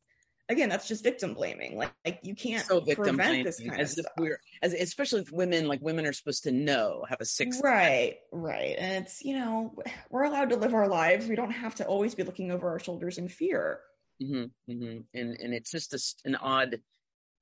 [0.50, 1.78] again, that's just victim blaming.
[1.78, 4.14] Like, like you can't so victim prevent this kind as of stuff.
[4.18, 7.62] We're, as especially with women, like women are supposed to know, have a sixth.
[7.64, 8.76] Right, right.
[8.78, 9.76] And it's, you know,
[10.10, 11.28] we're allowed to live our lives.
[11.28, 13.80] We don't have to always be looking over our shoulders in fear.
[14.22, 15.00] Mm-hmm, mm-hmm.
[15.14, 16.82] And and it's just a, an odd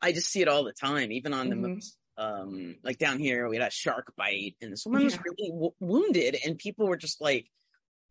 [0.01, 1.61] I just see it all the time, even on mm-hmm.
[1.61, 5.05] the most, um, like down here, we had a shark bite and someone yeah.
[5.05, 7.49] was really w- wounded and people were just like,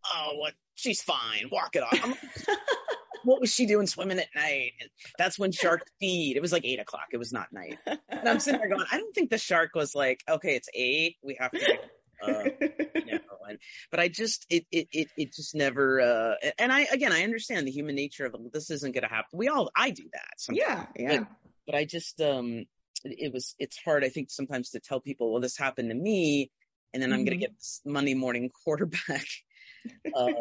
[0.05, 0.53] oh, what?
[0.75, 1.49] She's fine.
[1.51, 2.17] Walk it off.
[3.23, 4.73] what was she doing swimming at night?
[4.79, 6.37] And that's when sharks feed.
[6.37, 7.07] It was like eight o'clock.
[7.11, 7.77] It was not night.
[7.85, 11.17] And I'm sitting there going, I don't think the shark was like, okay, it's eight.
[11.23, 11.79] We have to,
[12.23, 12.43] uh,
[12.95, 13.57] you know, and,
[13.89, 17.67] but I just, it, it, it, it just never, uh, and I, again, I understand
[17.67, 19.31] the human nature of this isn't going to happen.
[19.33, 20.33] We all, I do that.
[20.37, 20.87] Sometimes.
[20.95, 21.09] Yeah.
[21.09, 21.19] Yeah.
[21.19, 21.27] But,
[21.65, 22.65] but I just um
[23.03, 26.51] it was it's hard I think sometimes to tell people well this happened to me
[26.93, 27.19] and then mm-hmm.
[27.19, 29.27] I'm going to get this Monday morning quarterback.
[30.15, 30.35] Um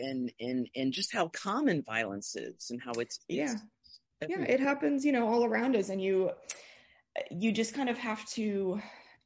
[0.00, 3.54] and and and just how common violence is and how it's, it's
[4.22, 6.30] yeah yeah it happens you know all around us and you
[7.30, 8.80] you just kind of have to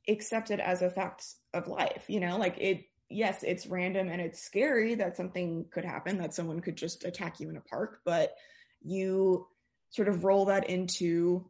[0.08, 2.38] accept it as a fact of life you know?
[2.38, 6.76] Like it yes it's random and it's scary that something could happen that someone could
[6.76, 8.34] just attack you in a park but
[8.82, 9.46] you
[9.90, 11.44] sort of roll that into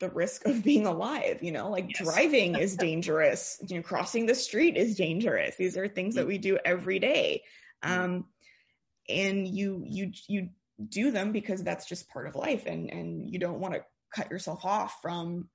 [0.00, 2.02] the risk of being alive you know like yes.
[2.02, 6.22] driving is dangerous you know crossing the street is dangerous these are things mm-hmm.
[6.22, 7.42] that we do every day
[7.84, 8.00] mm-hmm.
[8.00, 8.24] um
[9.08, 10.48] and you you you
[10.88, 13.84] do them because that's just part of life and and you don't want to
[14.14, 15.48] cut yourself off from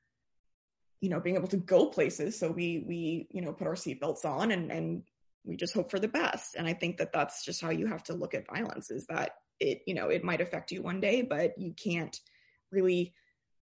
[1.01, 4.25] you know being able to go places so we we you know put our seatbelts
[4.25, 5.03] on and and
[5.43, 8.03] we just hope for the best and i think that that's just how you have
[8.03, 11.21] to look at violence is that it you know it might affect you one day
[11.21, 12.19] but you can't
[12.71, 13.13] really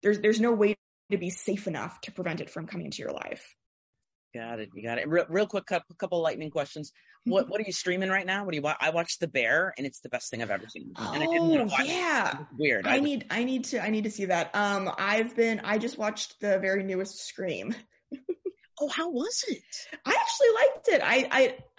[0.02, 0.76] there's there's no way
[1.10, 3.54] to be safe enough to prevent it from coming into your life.
[4.34, 4.70] Got it.
[4.74, 5.08] You got it.
[5.08, 6.92] Real, real quick couple, couple lightning questions.
[7.24, 8.44] What what are you streaming right now?
[8.44, 10.68] What do you watch i watched the bear and it's the best thing i've ever
[10.68, 10.92] seen.
[10.96, 12.38] And oh yeah.
[12.58, 12.86] Weird.
[12.86, 14.54] I, I need i need to i need to see that.
[14.54, 17.74] Um i've been i just watched the very newest scream.
[18.78, 19.64] Oh how was it?
[20.04, 21.00] I actually liked it.
[21.02, 21.28] I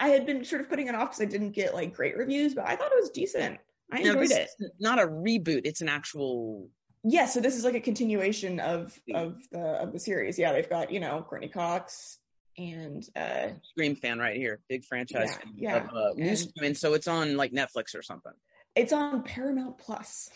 [0.00, 2.16] i i had been sort of putting it off because i didn't get like great
[2.16, 3.60] reviews but i thought it was decent.
[3.92, 4.50] I enjoyed it.
[4.80, 6.68] Not a reboot; it's an actual.
[7.04, 10.38] Yeah, so this is like a continuation of of the of the series.
[10.38, 12.18] Yeah, they've got you know Courteney Cox
[12.56, 15.38] and uh Scream fan right here, big franchise.
[15.56, 15.84] Yeah, yeah.
[15.84, 18.32] Of, uh, and, and so it's on like Netflix or something.
[18.74, 20.30] It's on Paramount Plus.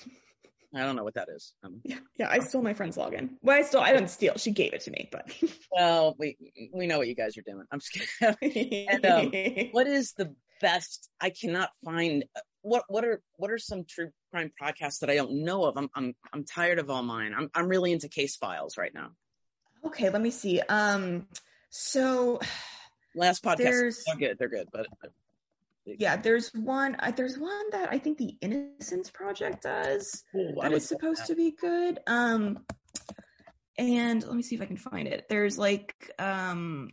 [0.75, 1.53] I don't know what that is.
[1.63, 2.29] Um, yeah, yeah.
[2.31, 3.31] I stole my friend's login.
[3.43, 4.37] Well, I still I didn't steal.
[4.37, 5.31] She gave it to me, but
[5.73, 6.37] well, we
[6.73, 7.65] we know what you guys are doing.
[7.71, 8.89] I'm just kidding.
[8.91, 9.33] and, um,
[9.73, 11.11] what is the best?
[11.21, 12.25] I cannot find.
[12.35, 15.77] Uh, what what are what are some true crime podcasts that I don't know of?
[15.77, 17.35] I'm I'm I'm tired of all mine.
[17.37, 19.11] I'm I'm really into case files right now.
[19.85, 20.61] Okay, let me see.
[20.61, 21.27] Um,
[21.71, 22.41] so
[23.15, 23.59] last podcast,
[24.07, 24.39] they're good.
[24.39, 24.87] They're good, but
[25.85, 30.73] yeah there's one uh, there's one that i think the innocence project does Ooh, that
[30.73, 31.29] is supposed that.
[31.29, 32.65] to be good um
[33.79, 36.91] and let me see if i can find it there's like um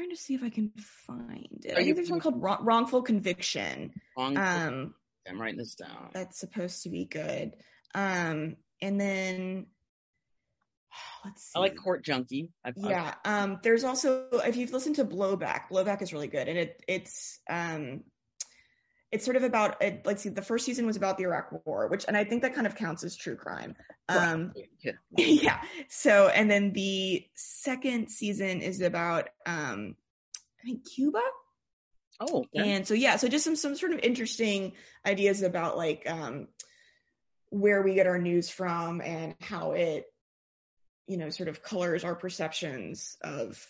[0.00, 0.70] trying to see if i can
[1.06, 4.94] find it Are i think there's one called wrong, wrongful conviction wrongful, um
[5.28, 7.52] i'm writing this down that's supposed to be good
[7.94, 9.66] um and then
[11.24, 11.52] let's see.
[11.54, 12.48] I like Court Junkie.
[12.64, 13.14] I've, yeah.
[13.24, 13.44] I've...
[13.44, 17.38] Um, there's also if you've listened to Blowback, Blowback is really good, and it it's
[17.48, 18.02] um,
[19.12, 21.88] it's sort of about it, let's see the first season was about the iraq war
[21.88, 23.74] which and i think that kind of counts as true crime.
[24.08, 24.92] Um yeah.
[25.16, 25.60] yeah.
[25.88, 29.96] so and then the second season is about um
[30.60, 31.20] i think cuba.
[32.20, 34.72] Oh and so yeah so just some some sort of interesting
[35.06, 36.48] ideas about like um
[37.50, 40.06] where we get our news from and how it
[41.06, 43.66] you know sort of colors our perceptions of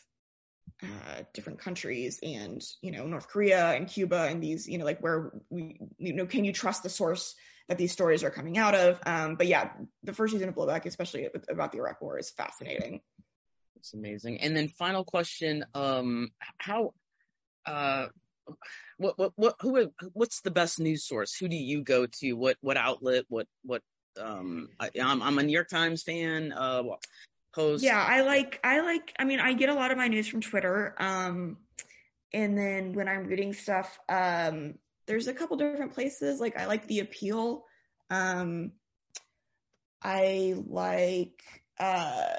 [0.83, 5.01] uh, different countries and you know North Korea and Cuba and these you know like
[5.01, 7.35] where we you know can you trust the source
[7.69, 9.71] that these stories are coming out of um, but yeah
[10.03, 13.01] the first season of Blowback especially about the Iraq War is fascinating.
[13.77, 14.41] It's amazing.
[14.41, 16.93] And then final question: um, How
[17.67, 18.09] uh,
[18.99, 21.35] what what what who what's the best news source?
[21.37, 22.33] Who do you go to?
[22.35, 23.25] What what outlet?
[23.29, 23.83] What what
[24.21, 26.53] um I, am I'm a New York Times fan.
[26.53, 26.83] Uh,
[27.53, 27.83] post.
[27.83, 30.41] Yeah, I like I like I mean I get a lot of my news from
[30.41, 30.95] Twitter.
[30.99, 31.59] Um
[32.33, 34.75] and then when I'm reading stuff, um
[35.07, 36.41] there's a couple different places.
[36.41, 37.65] Like I like the appeal.
[38.11, 38.73] Um
[40.03, 41.43] I like
[41.79, 42.37] uh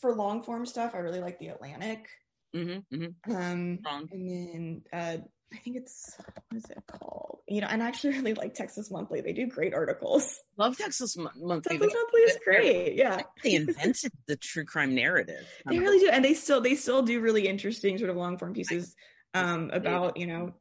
[0.00, 2.08] for long form stuff, I really like the Atlantic.
[2.54, 3.36] Mm-hmm, mm-hmm.
[3.36, 5.18] Um, and then uh,
[5.52, 6.16] I think it's
[6.48, 7.40] what is it called?
[7.48, 9.20] You know, and I actually really like Texas Monthly.
[9.20, 10.40] They do great articles.
[10.56, 11.78] Love Texas Monthly.
[11.78, 12.94] Texas Monthly is great.
[12.94, 15.46] Yeah, they invented the true crime narrative.
[15.66, 18.54] They really do, and they still they still do really interesting sort of long form
[18.54, 18.94] pieces
[19.34, 20.54] um, about you know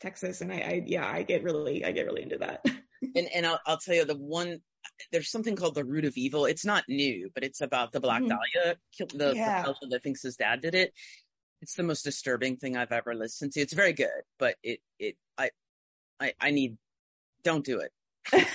[0.00, 0.40] Texas.
[0.40, 2.64] And I, I yeah, I get really I get really into that.
[3.16, 4.60] and and I'll, I'll tell you the one
[5.12, 6.44] there's something called the root of evil.
[6.44, 8.28] It's not new, but it's about the Black mm-hmm.
[8.28, 8.76] Dahlia,
[9.14, 9.62] the, yeah.
[9.62, 10.92] the that thinks his dad did it
[11.60, 13.60] it's the most disturbing thing I've ever listened to.
[13.60, 15.50] It's very good, but it it I
[16.18, 16.76] I, I need
[17.42, 17.92] don't do it.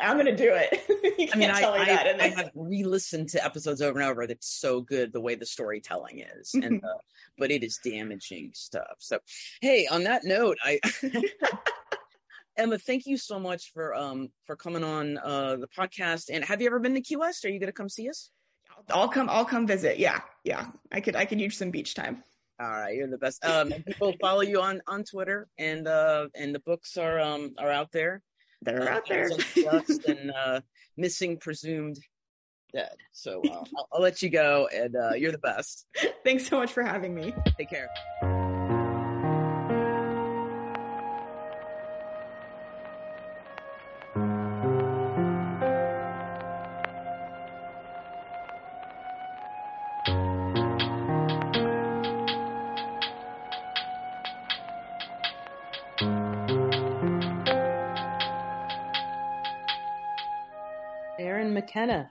[0.00, 1.30] I'm gonna do it.
[1.32, 4.26] I mean, I, I, I, have re-listened to episodes over and over.
[4.26, 6.98] That's so good the way the storytelling is, and uh,
[7.38, 8.96] but it is damaging stuff.
[8.98, 9.18] So,
[9.60, 10.80] hey, on that note, I
[12.56, 16.30] Emma, thank you so much for um for coming on uh the podcast.
[16.32, 17.44] And have you ever been to Key West?
[17.44, 18.30] Are you gonna come see us?
[18.90, 19.28] I'll come.
[19.30, 19.98] I'll come visit.
[19.98, 20.66] Yeah, yeah.
[20.90, 21.16] I could.
[21.16, 22.22] I could use some beach time.
[22.60, 23.44] All right, you're the best.
[23.44, 27.70] Um, people follow you on on Twitter, and uh, and the books are um are
[27.70, 28.22] out there.
[28.62, 29.30] They're uh, out there.
[30.06, 30.60] and uh,
[30.96, 31.98] missing presumed
[32.72, 32.96] dead.
[33.12, 35.86] So uh, I'll, I'll, let you go, and uh, you're the best.
[36.24, 37.34] Thanks so much for having me.
[37.58, 37.88] Take care.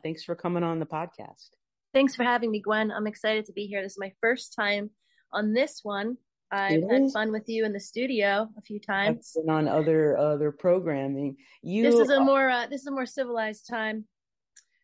[0.03, 1.49] Thanks for coming on the podcast.
[1.93, 2.91] Thanks for having me, Gwen.
[2.91, 3.81] I'm excited to be here.
[3.81, 4.89] This is my first time
[5.31, 6.17] on this one.
[6.51, 9.33] I've had fun with you in the studio a few times.
[9.35, 11.37] And on other other programming.
[11.63, 14.05] You This is a more uh, this is a more civilized time.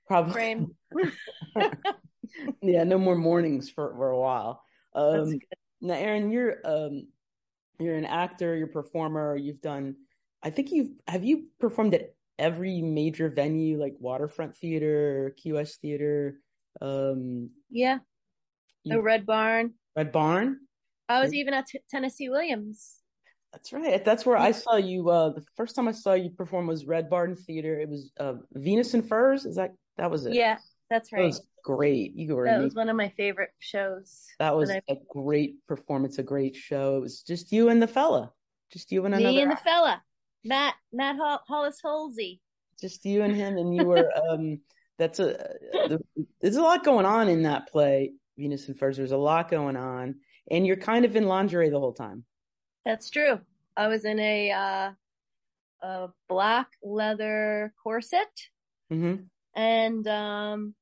[0.07, 0.33] Probably.
[0.33, 0.75] Frame.
[2.61, 4.63] yeah, no more mornings for, for a while.
[4.95, 5.39] Um,
[5.81, 7.07] now, Erin, you're um,
[7.79, 9.35] you're an actor, you're a performer.
[9.35, 9.95] You've done.
[10.41, 15.79] I think you've have you performed at every major venue like Waterfront Theater, Key West
[15.81, 16.39] Theater.
[16.81, 17.99] Um, yeah,
[18.85, 19.73] the Red Barn.
[19.95, 20.59] Red Barn.
[21.07, 22.95] I was even at T- Tennessee Williams.
[23.51, 24.05] That's right.
[24.05, 25.09] That's where I saw you.
[25.09, 27.79] Uh, the first time I saw you perform was Red Barn Theater.
[27.79, 29.45] It was uh, Venus and Furs.
[29.45, 30.33] Is that that was it?
[30.33, 30.57] Yeah,
[30.89, 31.21] that's right.
[31.21, 32.15] That was great.
[32.15, 32.45] You were.
[32.45, 32.65] That amazing.
[32.65, 34.25] was one of my favorite shows.
[34.37, 36.19] That was a great performance.
[36.19, 36.97] A great show.
[36.97, 38.31] It was just you and the fella.
[38.71, 39.33] Just you and another.
[39.33, 40.03] Me and the fella.
[40.43, 42.39] Matt Matt Hollis Holsey.
[42.79, 44.09] Just you and him, and you were.
[44.29, 44.61] um
[44.97, 45.55] That's a.
[46.41, 48.97] there's a lot going on in that play, Venus and Furs.
[48.97, 50.15] There's a lot going on,
[50.49, 52.23] and you're kind of in lingerie the whole time.
[52.85, 53.39] That's true.
[53.77, 54.91] I was in a uh
[55.81, 58.27] a black leather corset
[58.91, 59.23] Mm-hmm.
[59.55, 60.73] and um,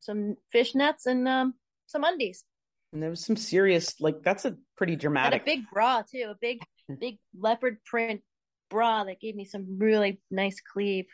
[0.00, 1.54] some fishnets and um,
[1.86, 2.44] some undies.
[2.92, 5.44] And there was some serious, like that's a pretty And a dramatic.
[5.46, 6.58] big bra too, a big,
[7.00, 8.20] big leopard print
[8.68, 11.06] bra that gave me some really nice cleave.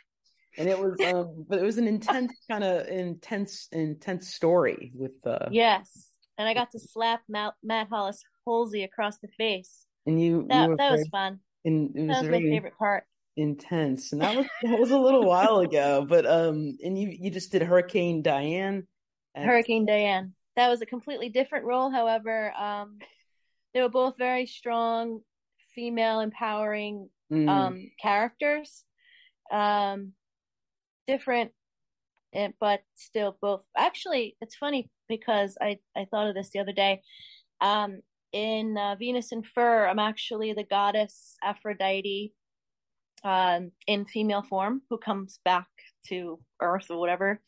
[0.59, 5.13] and it was, um, but it was an intense kind of intense, intense story with
[5.27, 9.87] uh Yes, and I got to slap Matt, Matt Hollis Halsey across the face.
[10.07, 11.41] And you, That you were that was fun.
[11.65, 13.05] and it was, That was my favorite part.
[13.37, 16.07] intense, and that was that was a little while ago.
[16.09, 18.87] But um, and you you just did Hurricane Diane.
[19.35, 20.35] at- Hurricane Diane.
[20.57, 21.91] That was a completely different role.
[21.91, 22.99] However, um,
[23.73, 25.21] they were both very strong,
[25.75, 28.85] female empowering Mm, um, characters.
[29.51, 30.13] Um,
[31.07, 31.53] different,
[32.33, 33.63] eh, but still both.
[33.77, 37.03] Actually, it's funny because I I thought of this the other day.
[37.61, 38.01] Um,
[38.33, 42.33] in uh, Venus in Fur, I'm actually the goddess Aphrodite,
[43.23, 45.69] um, in female form, who comes back
[46.09, 47.41] to Earth or whatever.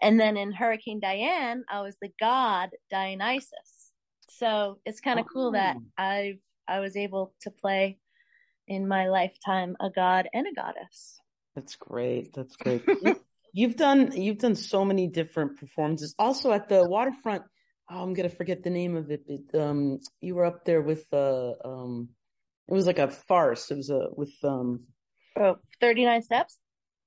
[0.00, 3.92] And then in Hurricane Diane, I was the god Dionysus.
[4.30, 6.32] So it's kind of cool that Oh.
[6.70, 7.98] I I was able to play
[8.68, 11.20] in my lifetime a god and a goddess.
[11.54, 12.32] That's great.
[12.34, 12.82] That's great.
[13.02, 13.20] You-
[13.52, 16.14] You've done you've done so many different performances.
[16.16, 17.42] Also at the waterfront.
[17.90, 19.24] Oh, I'm gonna forget the name of it.
[19.26, 22.10] It, um, you were up there with uh, um,
[22.68, 23.72] it was like a farce.
[23.72, 24.86] It was a with um,
[25.34, 26.58] Oh, 39 steps.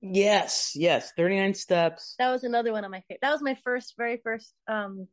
[0.01, 2.15] yes, yes, 39 steps.
[2.19, 3.21] That was another one of my favorite.
[3.21, 5.07] That was my first, very first um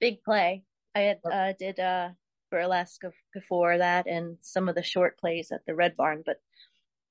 [0.00, 0.64] big play.
[0.96, 2.08] I had uh did uh
[2.50, 6.40] burlesque of, before that and some of the short plays at the Red Barn, but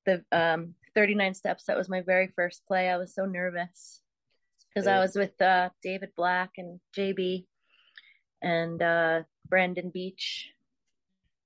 [0.06, 2.89] the um 39 steps that was my very first play.
[2.89, 4.02] I was so nervous
[4.73, 7.45] because I was with uh David Black and JB
[8.41, 10.52] and uh Brandon Beach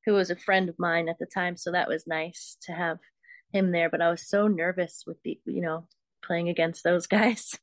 [0.06, 3.00] who was a friend of mine at the time, so that was nice to have
[3.54, 5.88] him there, but I was so nervous with the you know
[6.24, 7.58] playing against those guys.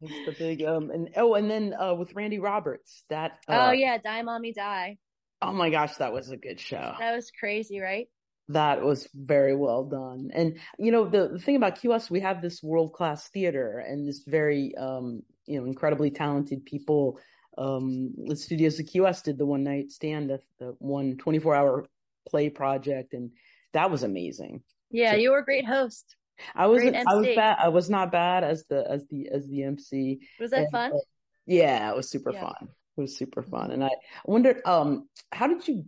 [0.00, 3.04] It's the big um, and oh, and then uh, with Randy Roberts.
[3.10, 4.98] That oh uh, yeah, Die Mommy Die.
[5.40, 6.94] Oh my gosh, that was a good show.
[6.98, 8.08] That was crazy, right?
[8.48, 10.30] That was very well done.
[10.32, 13.78] And you know, the, the thing about Key West, we have this world class theater
[13.78, 17.20] and this very um, you know, incredibly talented people.
[17.56, 21.54] Um, the studios of Key West did the one night stand, the, the one 24
[21.54, 21.86] hour
[22.28, 23.30] play project, and
[23.74, 24.62] that was amazing.
[24.90, 26.16] Yeah, So- you were a great host.
[26.54, 29.64] I Great I was bad I was not bad as the as the as the
[29.64, 30.20] MC.
[30.38, 30.92] Was that And, fun?
[30.92, 30.98] uh,
[31.46, 32.42] yeah, it was super Yeah.
[32.42, 32.68] fun.
[32.98, 33.70] It was super fun.
[33.70, 33.90] And I
[34.26, 35.84] wondered, um, how did you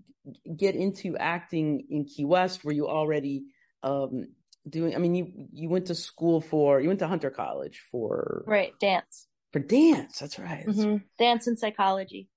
[0.57, 2.65] get into acting in Key West?
[2.65, 3.47] Were you already
[3.83, 4.27] um
[4.69, 8.45] doing I mean you you went to school for you went to Hunter College for
[8.47, 9.27] Right, dance.
[9.53, 10.19] for dance.
[10.19, 10.65] That's right.
[10.67, 12.29] That's hmm Dance and psychology.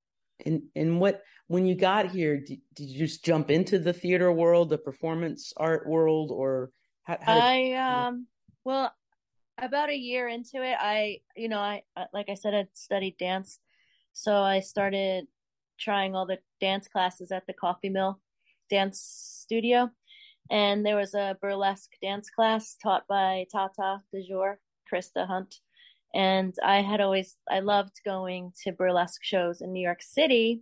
[0.46, 4.32] And and what when you got here, did, did you just jump into the theater
[4.32, 6.72] world, the performance art world, or
[7.04, 7.74] how, how did I
[8.08, 8.28] um
[8.64, 8.92] well
[9.60, 13.60] about a year into it I you know I- like I said I studied dance
[14.14, 15.26] so I started
[15.80, 18.20] trying all the dance classes at the Coffee Mill
[18.70, 19.90] dance studio.
[20.52, 24.56] And there was a burlesque dance class taught by Tata DeJour
[24.92, 25.56] Krista Hunt.
[26.14, 30.62] And I had always I loved going to burlesque shows in New York City.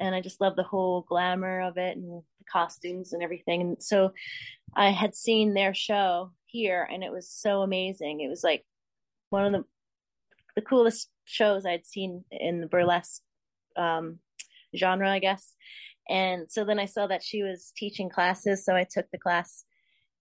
[0.00, 3.60] And I just loved the whole glamour of it and the costumes and everything.
[3.60, 4.12] And so
[4.76, 8.20] I had seen their show here and it was so amazing.
[8.20, 8.64] It was like
[9.30, 9.64] one of the
[10.54, 13.22] the coolest shows I'd seen in the burlesque
[13.76, 14.18] um,
[14.76, 15.54] genre, I guess.
[16.08, 19.64] And so then I saw that she was teaching classes, so I took the class.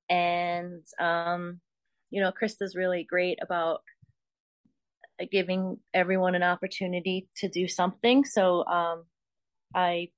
[0.09, 1.61] And um,
[2.09, 3.81] you know, Krista's really great about
[5.31, 8.23] giving everyone an opportunity to do something.
[8.25, 9.05] So um,
[9.73, 10.09] I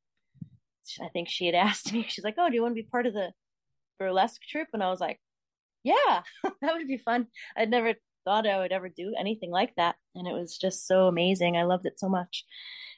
[1.01, 3.05] I think she had asked me, she's like, "Oh, do you want to be part
[3.05, 3.31] of the
[3.97, 5.19] burlesque troupe?" And I was like,
[5.83, 6.23] "Yeah,
[6.61, 7.93] that would be fun." I'd never
[8.23, 11.57] thought I would ever do anything like that, and it was just so amazing.
[11.57, 12.45] I loved it so much,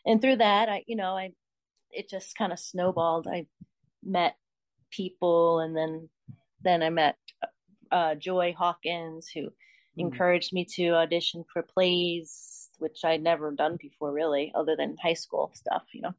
[0.06, 1.34] and through that, I, you know, I
[1.92, 3.28] it just kind of snowballed.
[3.28, 3.48] I
[4.04, 4.36] met
[4.92, 6.10] people, and then
[6.64, 7.18] then I met
[7.92, 9.50] uh, Joy Hawkins, who
[9.98, 10.04] Mm.
[10.04, 15.16] encouraged me to audition for plays, which I'd never done before, really, other than high
[15.16, 16.14] school stuff, you know.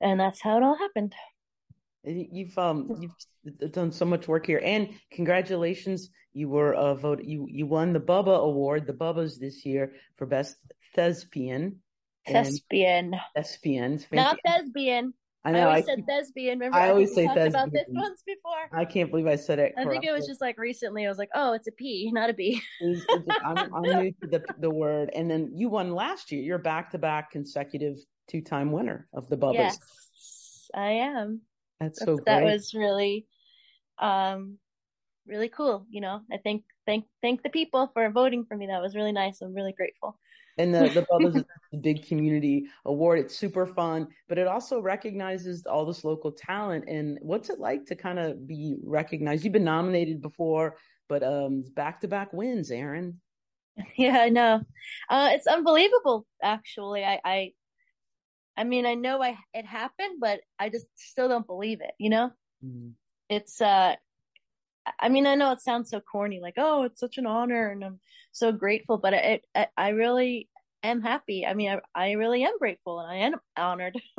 [0.00, 1.14] And that's how it all happened.
[2.04, 2.90] You've um
[3.44, 6.10] you've done so much work here, and congratulations!
[6.32, 10.26] You were uh voted you you won the Bubba Award, the Bubbas this year for
[10.26, 10.56] best
[10.94, 11.80] thespian.
[12.26, 14.06] Thespian, thespians.
[14.12, 15.12] not thespian.
[15.44, 15.60] I I, know.
[15.60, 16.58] I, always said thespian.
[16.58, 18.00] Remember, I think always say talked about this thespian.
[18.02, 18.78] once before.
[18.78, 19.72] I can't believe I said it.
[19.76, 21.06] I think it was just like recently.
[21.06, 22.62] I was like, oh, it's a P, not a B.
[22.80, 26.42] It's- it's- I'm, I'm new to the the word, and then you won last year.
[26.42, 27.96] You're back to back consecutive
[28.28, 29.54] two time winner of the Bubbas.
[29.54, 31.40] Yes, I am.
[31.80, 32.26] That's so That's- great.
[32.26, 33.26] that was really
[33.98, 34.58] um
[35.26, 35.86] really cool.
[35.90, 38.66] You know, I thank thank thank the people for voting for me.
[38.66, 39.40] That was really nice.
[39.40, 40.18] I'm really grateful.
[40.58, 43.20] And the the Bubbas is a big community award.
[43.20, 46.84] It's super fun, but it also recognizes all this local talent.
[46.88, 49.44] And what's it like to kind of be recognized?
[49.44, 50.76] You've been nominated before,
[51.08, 53.20] but um, back to back wins, Erin.
[53.96, 54.60] Yeah, I know.
[55.08, 56.26] Uh, it's unbelievable.
[56.42, 57.52] Actually, I, I,
[58.56, 61.92] I mean, I know I it happened, but I just still don't believe it.
[61.98, 62.30] You know,
[62.64, 62.92] mm.
[63.28, 63.60] it's.
[63.60, 63.96] uh
[64.98, 67.84] I mean, I know it sounds so corny, like, oh, it's such an honor, and
[67.84, 68.00] I'm
[68.32, 70.48] so grateful, but it, it I really
[70.82, 71.46] am happy.
[71.46, 74.00] I mean, I, I really am grateful, and I am honored.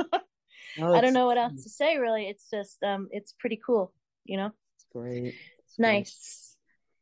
[0.79, 1.97] oh, I don't know what else to say.
[1.97, 3.91] Really, it's just, um, it's pretty cool.
[4.25, 5.35] You know, it's great.
[5.65, 6.40] It's nice.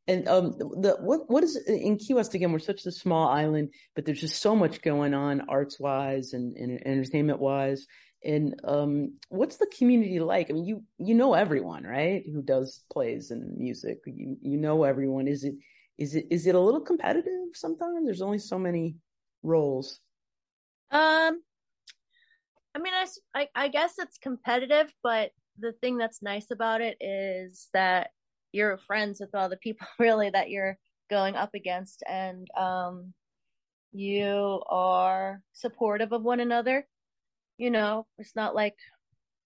[0.09, 2.51] And um, the what what is in Key West again?
[2.51, 6.57] We're such a small island, but there's just so much going on, arts wise and,
[6.57, 7.85] and entertainment wise.
[8.23, 10.49] And um, what's the community like?
[10.49, 12.23] I mean, you you know everyone, right?
[12.25, 13.99] Who does plays and music?
[14.07, 15.27] You you know everyone.
[15.27, 15.53] Is it
[15.99, 18.03] is it is it a little competitive sometimes?
[18.03, 18.95] There's only so many
[19.43, 19.99] roles.
[20.89, 21.39] Um,
[22.73, 23.05] I mean, I
[23.35, 25.29] I, I guess it's competitive, but
[25.59, 28.09] the thing that's nice about it is that
[28.51, 30.77] you're friends with all the people really that you're
[31.09, 33.13] going up against and um
[33.91, 36.85] you are supportive of one another
[37.57, 38.75] you know it's not like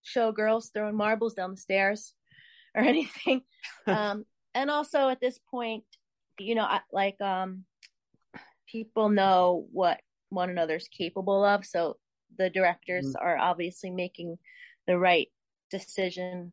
[0.06, 2.14] showgirls throwing marbles down the stairs
[2.76, 3.42] or anything
[3.88, 5.84] um and also at this point
[6.40, 7.64] you know I, like um
[8.68, 11.98] people know what one another's capable of so
[12.38, 13.26] the directors mm-hmm.
[13.26, 14.38] are obviously making
[14.88, 15.30] the right
[15.70, 16.52] decision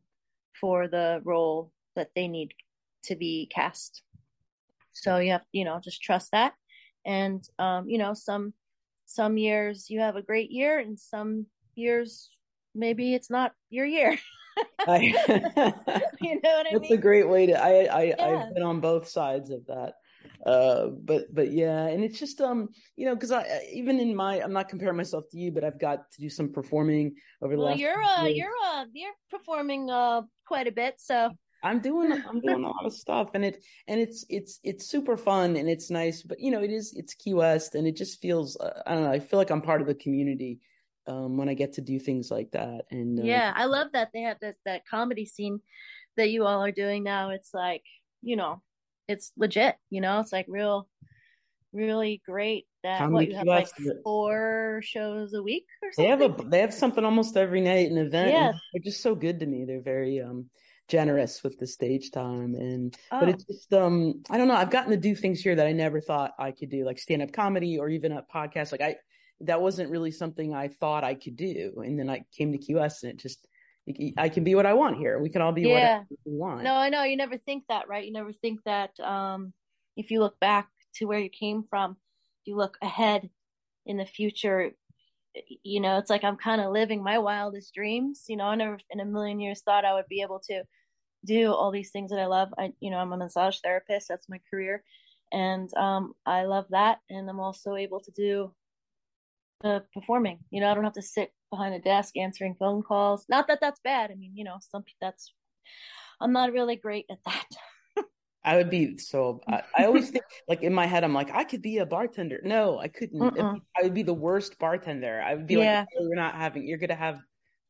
[0.59, 2.53] for the role that they need
[3.05, 4.03] to be cast.
[4.91, 6.53] So you have, you know, just trust that.
[7.05, 8.53] And um, you know, some
[9.05, 12.37] some years you have a great year and some years
[12.75, 14.17] maybe it's not your year.
[14.79, 14.97] I,
[16.21, 16.81] you know what I That's mean?
[16.81, 18.25] That's a great way to I I yeah.
[18.25, 19.93] I've been on both sides of that
[20.45, 24.41] uh but but yeah and it's just um you know because i even in my
[24.41, 27.61] i'm not comparing myself to you but i've got to do some performing over the
[27.61, 31.29] well, last you're uh you're uh you're performing uh quite a bit so
[31.63, 35.17] I'm doing I'm doing a lot of stuff and it and it's it's it's super
[35.17, 38.21] fun and it's nice but you know it is it's Key West and it just
[38.21, 40.59] feels uh, I don't know I feel like I'm part of the community
[41.07, 44.09] um, when I get to do things like that and uh, yeah I love that
[44.13, 45.61] they have this that comedy scene
[46.17, 47.83] that you all are doing now it's like
[48.21, 48.61] you know
[49.07, 50.87] it's legit you know it's like real
[51.73, 53.69] really great that comedy what you have like
[54.03, 57.89] four shows a week or something they have a they have something almost every night
[57.89, 58.51] an event yeah.
[58.73, 60.49] they're just so good to me they're very um
[60.91, 63.21] generous with the stage time and oh.
[63.21, 65.71] but it's just um i don't know i've gotten to do things here that i
[65.71, 68.93] never thought i could do like stand-up comedy or even a podcast like i
[69.39, 72.75] that wasn't really something i thought i could do and then i came to key
[72.75, 73.47] west and it just
[74.17, 75.99] i can be what i want here we can all be yeah.
[75.99, 78.99] what we want no i know you never think that right you never think that
[78.99, 79.53] um
[79.95, 81.95] if you look back to where you came from
[82.43, 83.29] you look ahead
[83.85, 84.71] in the future
[85.63, 88.77] you know it's like i'm kind of living my wildest dreams you know i never
[88.89, 90.61] in a million years thought i would be able to
[91.25, 92.49] do all these things that I love.
[92.57, 94.07] I, you know, I'm a massage therapist.
[94.07, 94.83] That's my career.
[95.31, 96.99] And um, I love that.
[97.09, 98.53] And I'm also able to do
[99.61, 100.39] the performing.
[100.49, 103.25] You know, I don't have to sit behind a desk answering phone calls.
[103.29, 104.11] Not that that's bad.
[104.11, 105.33] I mean, you know, some that's,
[106.19, 107.45] I'm not really great at that.
[108.43, 109.39] I would be so.
[109.47, 112.41] I, I, always think, like in my head, I'm like, I could be a bartender.
[112.43, 113.21] No, I couldn't.
[113.39, 115.21] I would be the worst bartender.
[115.23, 115.81] I would be yeah.
[115.81, 116.65] like, oh, you're not having.
[116.65, 117.19] You're gonna have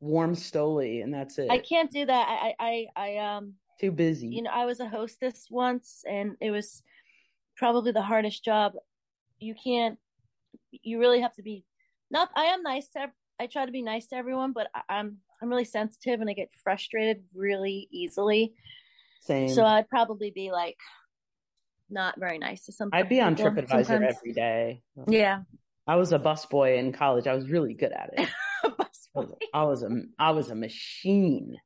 [0.01, 1.49] warm Stoli, and that's it.
[1.49, 2.27] I can't do that.
[2.27, 4.27] I, I, I, um, too busy.
[4.27, 6.83] You know, I was a hostess once, and it was
[7.55, 8.73] probably the hardest job.
[9.39, 9.97] You can't.
[10.71, 11.63] You really have to be.
[12.09, 12.29] Not.
[12.35, 13.11] I am nice to.
[13.39, 16.33] I try to be nice to everyone, but I, I'm I'm really sensitive, and I
[16.33, 18.53] get frustrated really easily.
[19.21, 19.49] Same.
[19.49, 20.77] So I'd probably be like
[21.89, 22.89] not very nice to some.
[22.91, 24.15] I'd be on TripAdvisor sometimes.
[24.17, 24.81] every day.
[25.07, 25.41] Yeah.
[25.87, 27.27] I was a busboy in college.
[27.27, 28.29] I was really good at it.
[29.53, 31.57] I was a I was a machine.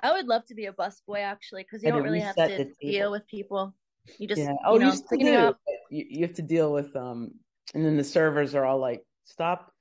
[0.00, 3.10] I would love to be a busboy actually because you don't really have to deal
[3.10, 3.74] with people.
[4.18, 4.54] You just yeah.
[4.66, 5.54] oh, you, know, you, do.
[5.90, 7.32] You, you have to deal with um,
[7.74, 9.72] and then the servers are all like, "Stop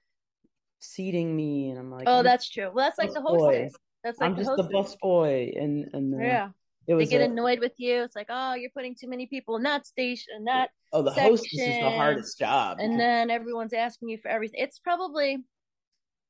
[0.79, 3.73] seating me," and I'm like, "Oh, that's true." Well, that's like the hostess.
[4.03, 6.49] That's like I'm just the bus boy, and and uh, yeah.
[6.87, 8.03] It was they get a, annoyed with you.
[8.03, 10.71] It's like, oh, you're putting too many people in that station, that.
[10.91, 11.31] Oh, the section.
[11.31, 12.79] hostess is the hardest job.
[12.81, 14.61] And then everyone's asking you for everything.
[14.61, 15.37] It's probably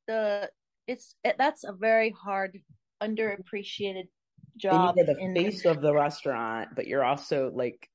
[0.08, 0.50] the
[0.88, 2.59] it's it, that's a very hard
[3.01, 4.07] underappreciated
[4.57, 4.95] job.
[4.97, 7.89] you're the face of the restaurant, but you're also like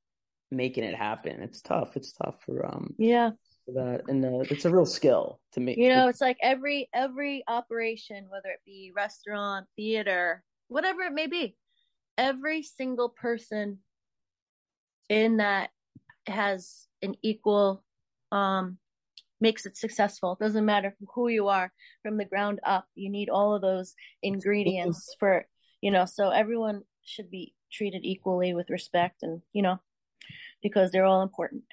[0.51, 1.43] making it happen.
[1.43, 1.97] It's tough.
[1.97, 3.31] It's tough for um yeah
[3.67, 5.79] for that, and uh, it's a real skill to make.
[5.79, 11.27] You know, it's like every every operation, whether it be restaurant, theater, whatever it may
[11.27, 11.57] be,
[12.17, 13.79] every single person
[15.09, 15.71] in that
[16.27, 17.85] has an equal
[18.33, 18.79] um
[19.41, 20.33] makes it successful.
[20.33, 21.73] It doesn't matter who you are
[22.03, 22.87] from the ground up.
[22.95, 25.47] You need all of those ingredients for,
[25.81, 29.79] you know, so everyone should be treated equally with respect and, you know,
[30.63, 31.65] because they're all important.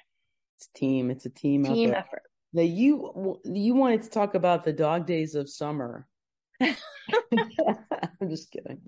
[0.58, 1.10] It's team.
[1.10, 1.64] It's a team.
[1.64, 2.22] Team effort.
[2.52, 6.06] Now you you wanted to talk about the dog days of summer.
[6.60, 8.80] I'm just kidding.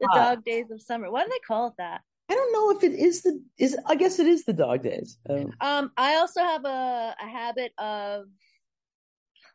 [0.00, 1.10] The uh, dog days of summer.
[1.10, 2.02] Why do they call it that?
[2.28, 3.76] I don't know if it is the is.
[3.86, 5.18] I guess it is the dog days.
[5.28, 8.26] Um, um I also have a a habit of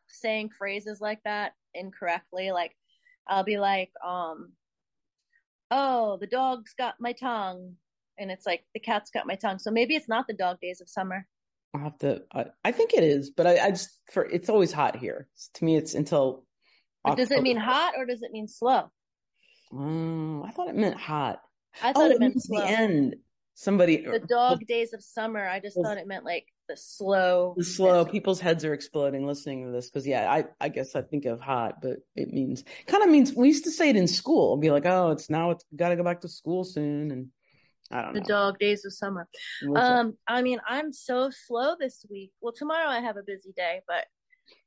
[0.07, 2.51] saying phrases like that incorrectly.
[2.51, 2.75] Like
[3.27, 4.53] I'll be like, um,
[5.69, 7.75] oh, the dog's got my tongue,
[8.17, 9.59] and it's like the cat's got my tongue.
[9.59, 11.27] So maybe it's not the dog days of summer.
[11.73, 12.23] I'll have to.
[12.33, 15.27] I, I think it is, but I, I, just for it's always hot here.
[15.55, 16.45] To me, it's until.
[17.15, 18.91] does it mean hot or does it mean slow?
[19.73, 21.41] Um, I thought it meant hot.
[21.81, 22.59] I thought oh, it meant slow.
[22.59, 23.15] the end.
[23.53, 25.45] Somebody the dog days of summer.
[25.47, 27.53] I just thought it meant like the slow.
[27.57, 28.05] The slow.
[28.05, 31.41] People's heads are exploding listening to this because yeah, I I guess I think of
[31.41, 34.57] hot, but it means kind of means we used to say it in school.
[34.57, 37.27] Be like, oh, it's now it's got to go back to school soon, and
[37.91, 38.25] I don't the know.
[38.25, 39.27] dog days of summer.
[39.75, 42.31] um, I mean, I'm so slow this week.
[42.41, 44.05] Well, tomorrow I have a busy day, but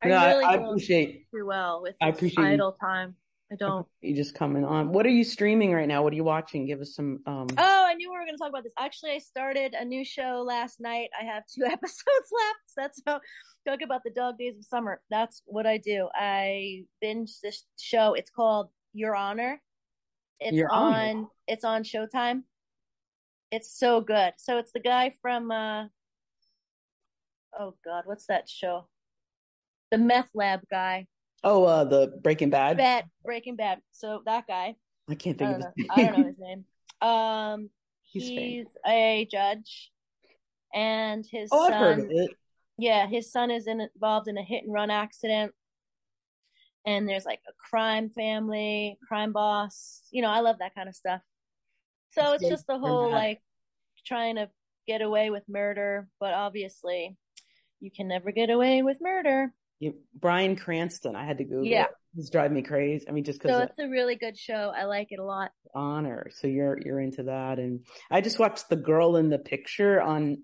[0.03, 2.87] I no, really I, I appreciate do well with I appreciate idle you.
[2.87, 3.17] time.
[3.53, 3.87] I don't.
[4.01, 4.93] You just coming on.
[4.93, 6.03] What are you streaming right now?
[6.03, 6.67] What are you watching?
[6.67, 7.21] Give us some.
[7.27, 8.73] um Oh, I knew we were going to talk about this.
[8.79, 11.11] Actually, I started a new show last night.
[11.21, 12.73] I have two episodes left.
[12.77, 13.21] That's how
[13.69, 15.01] talk about the dog days of summer.
[15.11, 16.09] That's what I do.
[16.15, 18.15] I binge this show.
[18.15, 19.61] It's called Your Honor.
[20.41, 20.95] It's Your on.
[20.95, 21.27] Honor.
[21.47, 22.43] It's on Showtime.
[23.51, 24.33] It's so good.
[24.39, 25.51] So it's the guy from.
[25.51, 25.85] uh
[27.59, 28.89] Oh God, what's that show?
[29.93, 31.07] The Meth Lab guy.
[31.45, 32.79] Oh, uh, the Breaking Bad.
[32.79, 33.81] Bad Breaking Bad.
[33.93, 34.77] So that guy.
[35.09, 35.87] I can't think I of his name.
[35.91, 36.65] I don't know his name.
[37.03, 37.71] Um,
[38.03, 39.93] he's, he's a judge,
[40.75, 41.73] and his oh, son.
[41.73, 42.31] I've heard of it.
[42.79, 45.53] Yeah, his son is in, involved in a hit and run accident,
[46.87, 50.03] and there's like a crime family, crime boss.
[50.11, 51.21] You know, I love that kind of stuff.
[52.13, 53.43] So it's just the whole like
[54.07, 54.49] trying to
[54.87, 57.17] get away with murder, but obviously
[57.81, 59.53] you can never get away with murder.
[60.19, 61.17] Bryan Cranston.
[61.17, 61.65] I had to Google.
[61.65, 63.09] Yeah, it's driving me crazy.
[63.09, 63.57] I mean, just because.
[63.57, 64.73] So it's a really good show.
[64.77, 65.51] I like it a lot.
[65.75, 66.31] Honor.
[66.35, 70.39] So you're you're into that, and I just watched The Girl in the Picture on,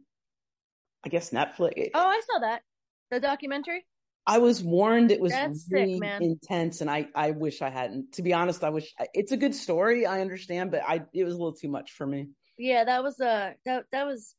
[1.04, 1.90] I guess Netflix.
[1.94, 2.62] Oh, I saw that
[3.10, 3.84] the documentary.
[4.26, 8.12] I was warned it was That's really sick, intense, and I I wish I hadn't.
[8.14, 10.06] To be honest, I wish it's a good story.
[10.06, 12.28] I understand, but I it was a little too much for me.
[12.58, 14.34] Yeah, that was a that that was,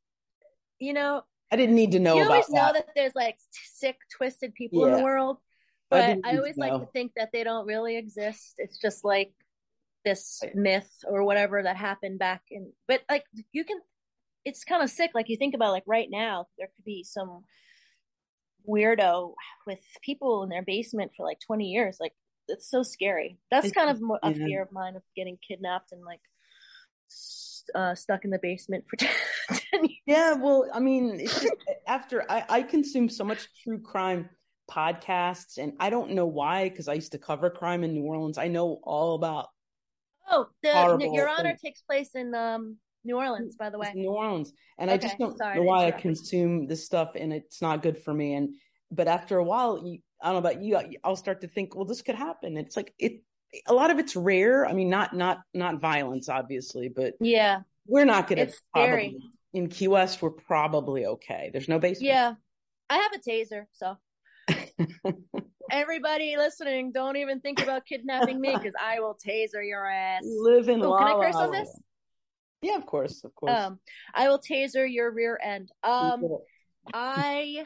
[0.79, 2.15] you know, I didn't need to know.
[2.15, 2.73] You always know that.
[2.73, 4.93] that there's like sick, twisted people yeah.
[4.93, 5.37] in the world,
[5.89, 8.55] but I, I always like to think that they don't really exist.
[8.57, 9.33] It's just like
[10.05, 12.71] this myth or whatever that happened back in.
[12.87, 13.79] But like you can,
[14.45, 15.11] it's kind of sick.
[15.13, 17.43] Like you think about like right now, there could be some
[18.67, 19.33] weirdo
[19.67, 21.97] with people in their basement for like 20 years.
[21.99, 22.13] Like
[22.47, 23.37] it's so scary.
[23.49, 26.21] That's it's, kind of a fear of mine of getting kidnapped and like
[27.75, 29.09] uh, stuck in the basement for 10
[29.49, 29.60] years.
[30.05, 31.47] Yeah, well, I mean, just,
[31.87, 34.29] after I, I consume so much true crime
[34.69, 38.37] podcasts, and I don't know why, because I used to cover crime in New Orleans.
[38.37, 39.47] I know all about.
[40.29, 41.61] Oh, the Your Honor things.
[41.61, 43.91] takes place in um, New Orleans, by the way.
[43.95, 47.61] New Orleans, and okay, I just don't know why I consume this stuff, and it's
[47.61, 48.33] not good for me.
[48.33, 48.55] And
[48.91, 51.85] but after a while, you, I don't know about you, I'll start to think, well,
[51.85, 52.57] this could happen.
[52.57, 53.21] It's like it
[53.67, 54.65] a lot of it's rare.
[54.65, 59.17] I mean, not not not violence, obviously, but yeah, we're not going to probably
[59.53, 60.21] in Key West.
[60.21, 61.49] We're probably okay.
[61.51, 62.07] There's no basement.
[62.07, 62.33] Yeah,
[62.89, 63.97] I have a taser, so
[65.71, 70.23] everybody listening, don't even think about kidnapping me because I will taser your ass.
[70.23, 71.79] Live in oh, Can I curse on this?
[72.61, 73.57] Yeah, of course, of course.
[73.57, 73.79] Um,
[74.13, 75.71] I will taser your rear end.
[75.83, 76.23] Um,
[76.93, 77.65] I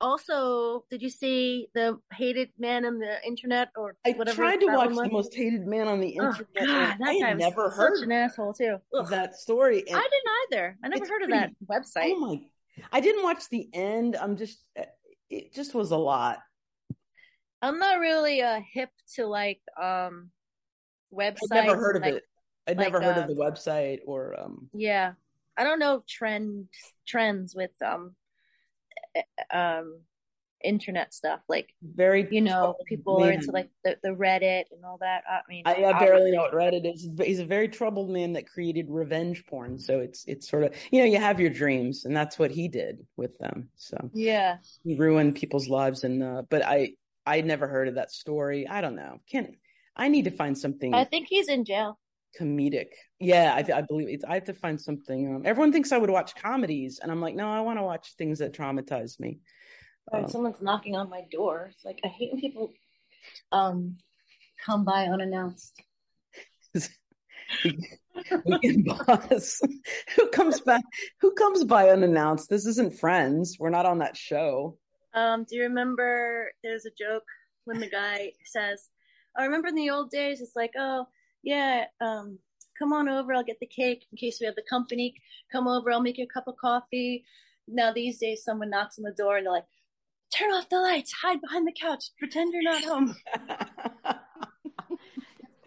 [0.00, 4.42] also, did you see the hated man on the internet or I whatever?
[4.42, 6.46] I tried to watch the most hated man on the internet.
[6.60, 8.78] Oh, God, that I guy never was heard such an asshole too.
[8.98, 9.08] Ugh.
[9.08, 9.84] That story.
[9.86, 10.78] And I didn't either.
[10.82, 12.12] I never heard pretty, of that website.
[12.14, 12.40] Oh my!
[12.92, 14.16] I didn't watch the end.
[14.16, 14.64] I'm just.
[15.28, 16.38] It just was a lot.
[17.62, 20.30] I'm not really uh, hip to like um
[21.12, 21.52] websites.
[21.52, 22.22] I'd never heard of like, it.
[22.66, 24.70] I'd like, never heard uh, of the website or um.
[24.72, 25.12] Yeah,
[25.56, 26.68] I don't know trend
[27.06, 28.14] trends with um
[29.52, 30.00] um
[30.62, 33.28] internet stuff like very you know people man.
[33.28, 35.22] are into like the, the reddit and all that.
[35.28, 37.08] I mean i, I barely know what reddit is.
[37.24, 39.78] He's a very troubled man that created revenge porn.
[39.78, 42.68] So it's it's sort of you know you have your dreams and that's what he
[42.68, 43.70] did with them.
[43.76, 44.58] So yeah.
[44.84, 46.92] he ruined people's lives and uh but i
[47.26, 48.68] i never heard of that story.
[48.68, 49.18] I don't know.
[49.30, 49.56] Can
[49.96, 50.94] i need to find something.
[50.94, 51.98] I think he's in jail
[52.38, 52.88] comedic.
[53.18, 54.24] Yeah, I, I believe it's.
[54.24, 55.36] I have to find something.
[55.36, 58.14] Um, everyone thinks I would watch comedies, and I'm like, no, I want to watch
[58.16, 59.40] things that traumatize me.
[60.12, 61.70] Um, someone's knocking on my door.
[61.72, 62.72] It's like I hate when people
[63.52, 63.96] um
[64.64, 65.82] come by unannounced.
[68.44, 69.60] weekend boss
[70.14, 70.82] who comes back
[71.20, 74.76] who comes by unannounced this isn't friends we're not on that show
[75.14, 77.24] um do you remember there's a joke
[77.64, 78.88] when the guy says
[79.36, 81.04] i remember in the old days it's like oh
[81.42, 82.38] yeah um
[82.78, 85.14] come on over i'll get the cake in case we have the company
[85.52, 87.24] come over i'll make you a cup of coffee
[87.68, 89.64] now these days someone knocks on the door and they're like
[90.34, 93.14] turn off the lights hide behind the couch pretend you're not home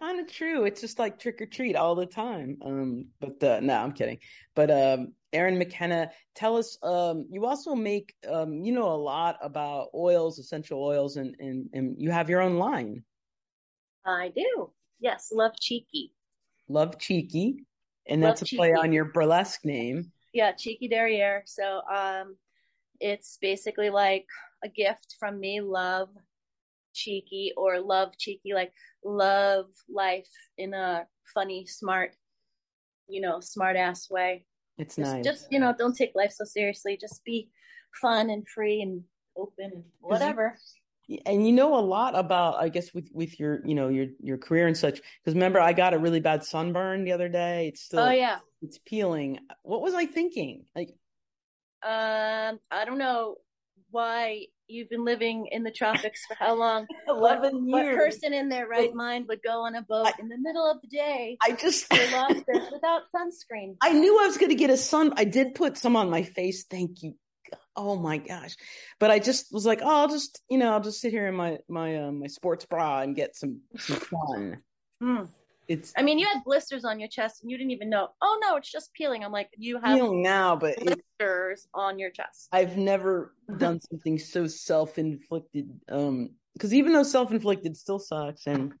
[0.04, 0.64] kind of true.
[0.64, 2.58] It's just like trick or treat all the time.
[2.64, 4.18] Um, but uh, no, I'm kidding.
[4.54, 6.78] But um, Erin McKenna, tell us.
[6.82, 11.68] Um, you also make um, you know a lot about oils, essential oils, and and
[11.72, 13.02] and you have your own line.
[14.04, 14.70] I do.
[15.04, 16.12] Yes, Love Cheeky.
[16.66, 17.66] Love Cheeky,
[18.08, 20.10] and Love that's a play on your burlesque name.
[20.32, 21.42] Yeah, Cheeky Derriere.
[21.44, 22.36] So um,
[23.00, 24.24] it's basically like
[24.64, 26.08] a gift from me, love
[26.94, 28.72] cheeky or love cheeky, like
[29.04, 30.26] love life
[30.56, 32.16] in a funny, smart,
[33.06, 34.46] you know, smart ass way.
[34.78, 35.24] It's just, nice.
[35.24, 36.96] Just, you know, don't take life so seriously.
[36.98, 37.50] Just be
[38.00, 39.02] fun and free and
[39.36, 40.58] open and whatever.
[41.26, 44.38] And you know a lot about i guess with with your you know your your
[44.38, 47.82] career and such because remember i got a really bad sunburn the other day it's
[47.82, 50.88] still oh yeah it's peeling what was i thinking like
[51.82, 53.36] um i don't know
[53.90, 56.86] why you've been living in the tropics for how long?
[57.08, 57.96] 11 what, years.
[57.96, 60.68] What person in their right mind would go on a boat I, in the middle
[60.68, 61.36] of the day?
[61.40, 63.76] I just lost this without sunscreen.
[63.82, 65.12] I knew I was going to get a sun.
[65.16, 66.64] I did put some on my face.
[66.64, 67.14] Thank you.
[67.76, 68.56] Oh my gosh.
[69.00, 71.34] But I just was like, oh, I'll just, you know, I'll just sit here in
[71.34, 74.62] my, my, uh, my sports bra and get some, some fun.
[75.02, 75.28] Mm
[75.68, 78.08] it's i mean you had blisters on your chest and you didn't even know.
[78.20, 79.24] Oh no it's just peeling.
[79.24, 82.48] I'm like you have peeling now but blisters on your chest.
[82.52, 88.72] I've never done something so self-inflicted um because even though self-inflicted still sucks and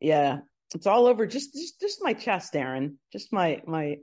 [0.00, 0.38] yeah
[0.74, 1.26] it's all over.
[1.26, 2.96] Just just just my chest erin.
[3.12, 3.98] Just my my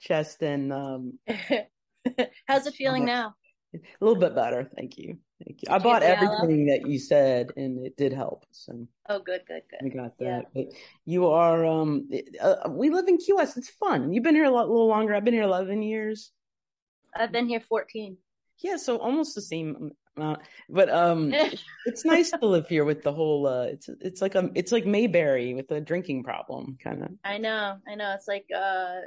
[0.00, 1.18] chest and um
[2.46, 3.34] how's it feeling now
[3.74, 5.68] a little bit better thank you Thank you.
[5.70, 8.44] I bought everything that you said, and it did help.
[8.50, 8.88] So.
[9.08, 9.86] Oh, good, good, good.
[9.86, 10.24] I got that.
[10.24, 10.40] Yeah.
[10.52, 10.72] But
[11.04, 11.64] you are.
[11.64, 12.08] Um,
[12.40, 13.56] uh, we live in Key West.
[13.56, 14.12] It's fun.
[14.12, 15.14] You've been here a, lot, a little longer.
[15.14, 16.32] I've been here eleven years.
[17.14, 18.16] I've been here fourteen.
[18.58, 19.92] Yeah, so almost the same.
[20.20, 20.34] Uh,
[20.68, 21.32] but um,
[21.86, 23.46] it's nice to live here with the whole.
[23.46, 27.10] Uh, it's it's like a it's like Mayberry with a drinking problem, kind of.
[27.24, 28.12] I know, I know.
[28.14, 29.02] It's like uh,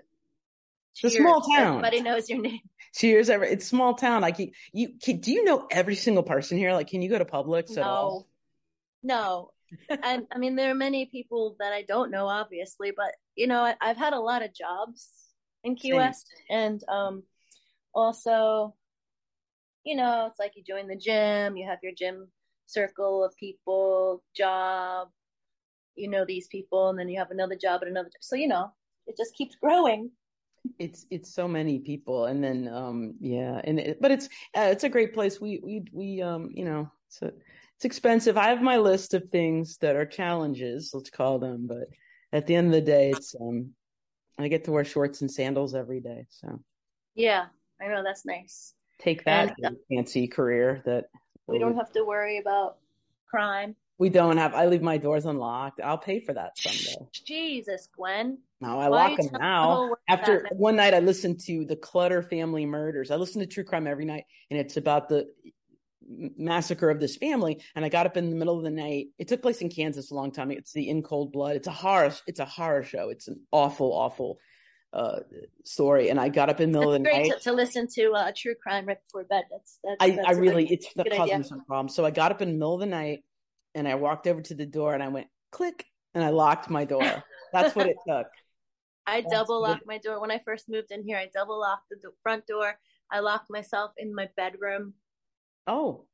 [0.96, 1.68] it's a small town.
[1.68, 2.60] Everybody knows your name.
[2.94, 3.46] Cheers, ever.
[3.46, 4.22] It's small town.
[4.22, 6.74] Like you, you can, do you know every single person here?
[6.74, 7.82] Like, can you go to Publix no.
[7.82, 8.28] at all?
[9.04, 9.52] No,
[9.90, 13.62] and I mean there are many people that I don't know, obviously, but you know
[13.62, 15.10] I, have had a lot of jobs
[15.64, 15.98] in Key Same.
[15.98, 17.24] West, and um,
[17.94, 18.76] also,
[19.84, 22.28] you know, it's like you join the gym, you have your gym
[22.66, 25.10] circle of people, job,
[25.96, 28.10] you know these people, and then you have another job at another.
[28.20, 28.72] So you know,
[29.08, 30.12] it just keeps growing
[30.78, 34.84] it's it's so many people and then um yeah and it, but it's uh, it's
[34.84, 37.32] a great place we we we um you know it's a,
[37.76, 41.88] it's expensive i have my list of things that are challenges let's call them but
[42.32, 43.72] at the end of the day it's um
[44.38, 46.60] i get to wear shorts and sandals every day so
[47.16, 47.46] yeah
[47.82, 51.06] i know that's nice take that and, uh, fancy career that
[51.48, 52.78] we don't have to worry about
[53.28, 54.56] crime we don't have.
[54.56, 55.80] I leave my doors unlocked.
[55.80, 57.08] I'll pay for that someday.
[57.24, 58.40] Jesus, Gwen.
[58.62, 59.96] No, I Why lock them now.
[60.08, 63.10] After one night, I listened to the Clutter Family Murders.
[63.10, 65.28] I listen to true crime every night, and it's about the
[66.08, 67.62] massacre of this family.
[67.76, 69.08] And I got up in the middle of the night.
[69.18, 70.52] It took place in Kansas a long time.
[70.52, 70.60] Ago.
[70.60, 71.56] It's the In Cold Blood.
[71.56, 72.12] It's a horror.
[72.28, 73.10] It's a horror show.
[73.10, 74.38] It's an awful, awful
[74.94, 75.22] uh,
[75.64, 76.10] story.
[76.10, 77.88] And I got up in the middle that's of the great night to, to listen
[77.96, 79.46] to uh, true crime right before bed.
[79.50, 81.96] That's, that's I, that's I really it's causing me some problems.
[81.96, 83.24] So I got up in the middle of the night
[83.74, 86.86] and I walked over to the door and I went click and I locked my
[86.86, 87.24] door.
[87.54, 88.28] That's what it took.
[89.12, 91.18] I That's double locked my door when I first moved in here.
[91.18, 92.80] I double locked the front door.
[93.12, 94.94] I locked myself in my bedroom.
[95.68, 96.06] Oh,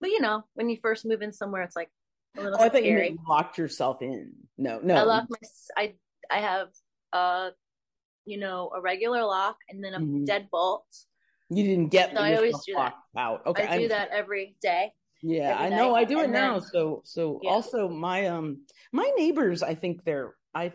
[0.00, 1.90] but you know, when you first move in somewhere, it's like
[2.36, 2.58] a little.
[2.58, 3.10] Oh, I thought scary.
[3.10, 4.32] you locked yourself in.
[4.56, 4.94] No, no.
[4.94, 5.48] I locked my.
[5.76, 5.94] I
[6.30, 6.68] I have
[7.12, 7.50] uh,
[8.24, 10.24] you know, a regular lock and then a mm-hmm.
[10.24, 10.82] deadbolt.
[11.50, 12.14] You didn't get.
[12.14, 12.94] No, I always do that.
[13.16, 13.46] Out.
[13.46, 13.88] Okay, I do I'm...
[13.90, 14.92] that every day.
[15.22, 15.94] Yeah, I know.
[15.94, 16.60] I do it now.
[16.60, 17.50] So so yeah.
[17.50, 20.72] also my um my neighbors, I think they're I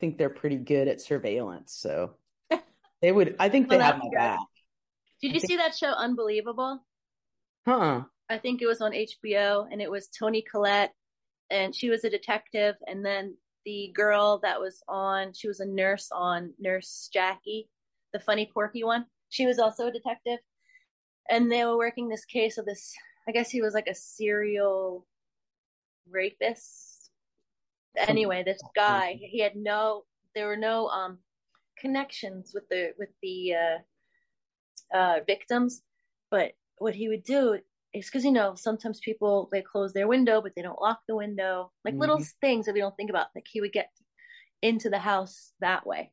[0.00, 1.74] think they're pretty good at surveillance.
[1.74, 2.14] So
[3.02, 4.38] they would I think well, they have my back.
[5.20, 5.50] Did you think...
[5.50, 6.84] see that show Unbelievable?
[7.66, 8.02] Huh.
[8.30, 10.92] I think it was on HBO and it was Toni Collette
[11.50, 13.34] and she was a detective and then
[13.68, 15.34] the girl that was on.
[15.34, 17.68] She was a nurse on Nurse Jackie,
[18.14, 19.04] the funny, quirky one.
[19.28, 20.38] She was also a detective,
[21.28, 22.94] and they were working this case of this.
[23.28, 25.06] I guess he was like a serial
[26.10, 26.87] rapist.
[27.96, 30.04] Anyway, this guy, he had no.
[30.34, 31.18] There were no um
[31.80, 35.82] connections with the with the uh, uh, victims,
[36.30, 37.58] but what he would do
[37.94, 41.16] is because you know sometimes people they close their window but they don't lock the
[41.16, 42.00] window, like mm-hmm.
[42.00, 43.28] little things that we don't think about.
[43.34, 43.90] Like he would get
[44.62, 46.12] into the house that way.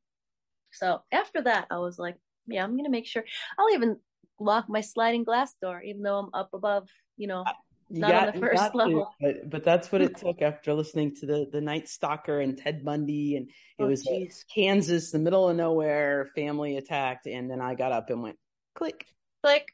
[0.72, 2.16] So after that, I was like,
[2.48, 3.24] yeah, I'm gonna make sure.
[3.58, 3.98] I'll even
[4.40, 7.44] lock my sliding glass door, even though I'm up above, you know,
[7.90, 9.12] you not got, on the first level.
[9.22, 12.58] To, but, but that's what it took after listening to the the Night Stalker and
[12.58, 14.08] Ted Bundy, and it oh, was
[14.54, 18.38] Kansas, the middle of nowhere, family attacked, and then I got up and went
[18.76, 19.06] click,
[19.44, 19.68] click.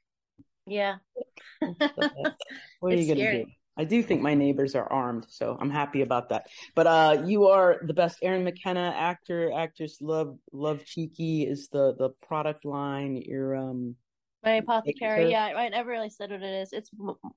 [0.67, 0.97] Yeah.
[1.59, 3.45] what are you gonna do?
[3.77, 6.47] I do think my neighbors are armed, so I'm happy about that.
[6.75, 8.19] But uh, you are the best.
[8.21, 9.97] Erin McKenna, actor, actress.
[10.01, 10.83] Love, love.
[10.85, 13.15] Cheeky is the the product line.
[13.15, 13.95] You're um
[14.43, 16.73] my apothecary, yeah, I never really said what it is.
[16.73, 16.89] It's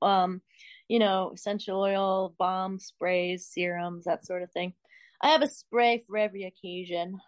[0.02, 0.40] um,
[0.88, 4.74] you know, essential oil, balm, sprays, serums, that sort of thing.
[5.22, 7.18] I have a spray for every occasion.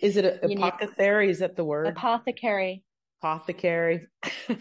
[0.00, 1.26] Is it a, apothecary?
[1.26, 1.86] Need, is that the word?
[1.86, 2.82] Apothecary.
[3.22, 4.06] Apothecary.
[4.48, 4.58] it's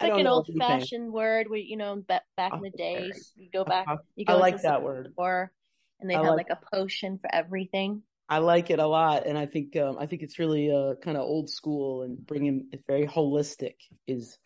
[0.00, 2.22] like an old fashioned word where you know back
[2.52, 5.52] in the days you go back you go I like that word or
[6.00, 9.26] and they I have like, like a potion for everything I like it a lot,
[9.26, 12.68] and I think um, I think it's really uh, kind of old school and bringing
[12.72, 13.74] it very holistic
[14.06, 14.38] is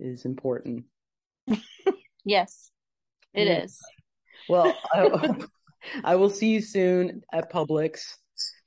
[0.00, 0.86] is important.
[2.24, 2.72] yes,
[3.32, 3.62] it yeah.
[3.62, 3.78] is.
[4.48, 5.30] Well, I,
[6.04, 8.00] I, will see you soon at Publix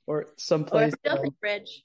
[0.06, 0.94] or someplace.
[1.04, 1.82] Or Jumping Bridge.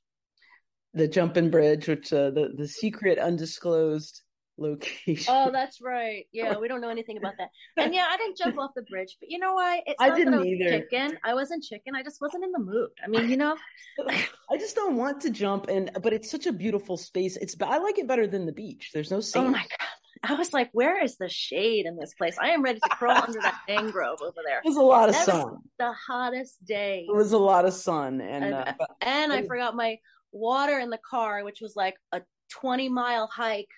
[0.93, 4.21] The Jumping Bridge, which uh, the the secret undisclosed
[4.60, 5.34] location.
[5.34, 6.26] Oh, that's right.
[6.34, 7.49] Yeah, we don't know anything about that.
[7.78, 9.84] And yeah, I didn't jump off the bridge, but you know what?
[9.86, 10.80] It's I didn't I either.
[10.80, 11.18] Chicken.
[11.24, 11.95] I wasn't chicken.
[11.95, 12.89] I just wasn't in the mood.
[13.03, 13.55] I mean, you know,
[14.07, 15.68] I just don't want to jump.
[15.68, 17.36] And but it's such a beautiful space.
[17.38, 18.91] It's I like it better than the beach.
[18.93, 19.47] There's no sand.
[19.47, 19.88] Oh my god.
[20.24, 22.38] I was like, where is the shade in this place?
[22.41, 24.60] I am ready to crawl under that mangrove over there.
[24.60, 25.57] It was a lot of that sun.
[25.78, 27.05] the hottest day.
[27.07, 29.97] It was a lot of sun, and and, uh, and I forgot my
[30.32, 33.70] water in the car, which was like a 20 mile hike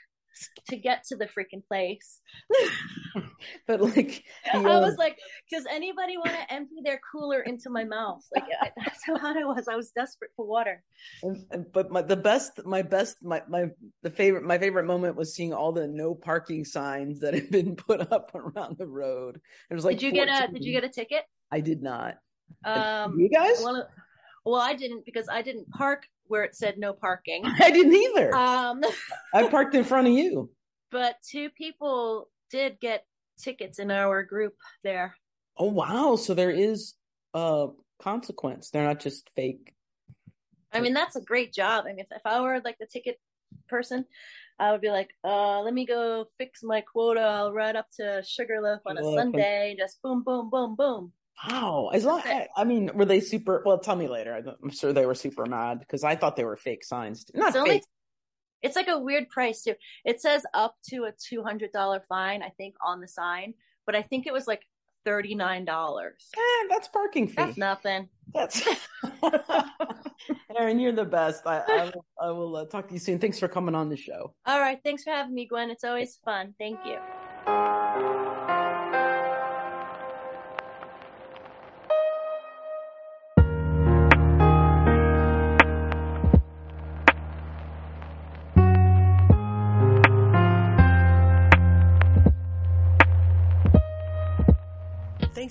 [0.69, 2.21] to get to the freaking place.
[3.67, 4.23] but like,
[4.53, 5.17] I was like,
[5.51, 8.23] does anybody want to empty their cooler into my mouth?
[8.34, 8.45] Like,
[8.77, 9.67] that's how hot I was.
[9.67, 10.84] I was desperate for water.
[11.73, 13.65] But my, the best, my best, my, my,
[14.03, 17.75] the favorite, my favorite moment was seeing all the no parking signs that had been
[17.75, 19.39] put up around the road.
[19.69, 20.27] It was like, did you 14.
[20.27, 21.23] get a, did you get a ticket?
[21.51, 22.17] I did not.
[22.63, 23.63] Um, you guys?
[24.43, 27.43] Well, I didn't because I didn't park where it said no parking.
[27.59, 28.36] I didn't either.
[28.36, 28.82] Um,
[29.34, 30.49] I parked in front of you.
[30.91, 33.05] But two people did get
[33.39, 35.15] tickets in our group there.
[35.57, 36.15] Oh wow!
[36.15, 36.95] So there is
[37.34, 37.67] a
[38.01, 38.69] consequence.
[38.69, 39.74] They're not just fake.
[40.74, 41.84] I mean, that's a great job.
[41.86, 43.19] I mean, if, if I were like the ticket
[43.67, 44.05] person,
[44.57, 47.22] I would be like, uh, let me go fix my quota.
[47.22, 51.11] I'll ride up to Sugarloaf on a Sunday, just boom, boom, boom, boom.
[51.47, 51.89] Wow.
[51.93, 52.21] As long,
[52.55, 53.63] I mean, were they super?
[53.65, 54.55] Well, tell me later.
[54.63, 57.25] I'm sure they were super mad because I thought they were fake signs.
[57.34, 57.61] Not it's fake.
[57.61, 57.84] Only,
[58.61, 59.73] it's like a weird price too.
[60.05, 63.55] It says up to a two hundred dollar fine, I think, on the sign,
[63.86, 64.61] but I think it was like
[65.03, 66.29] thirty nine dollars.
[66.38, 67.36] Eh, that's parking fee.
[67.38, 68.09] That's nothing.
[68.34, 68.61] That's
[70.57, 71.45] Erin, you're the best.
[71.47, 73.19] I, I will, I will uh, talk to you soon.
[73.19, 74.34] Thanks for coming on the show.
[74.45, 75.69] All right, thanks for having me, Gwen.
[75.69, 76.53] It's always fun.
[76.59, 76.97] Thank you.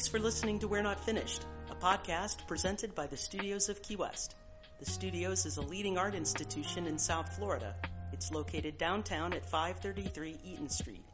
[0.01, 3.96] Thanks for listening to We're Not Finished, a podcast presented by the Studios of Key
[3.96, 4.34] West.
[4.78, 7.74] The Studios is a leading art institution in South Florida.
[8.11, 11.05] It's located downtown at 533 Eaton Street.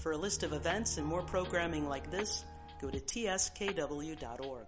[0.00, 2.44] For a list of events and more programming like this,
[2.80, 4.66] go to tskw.org.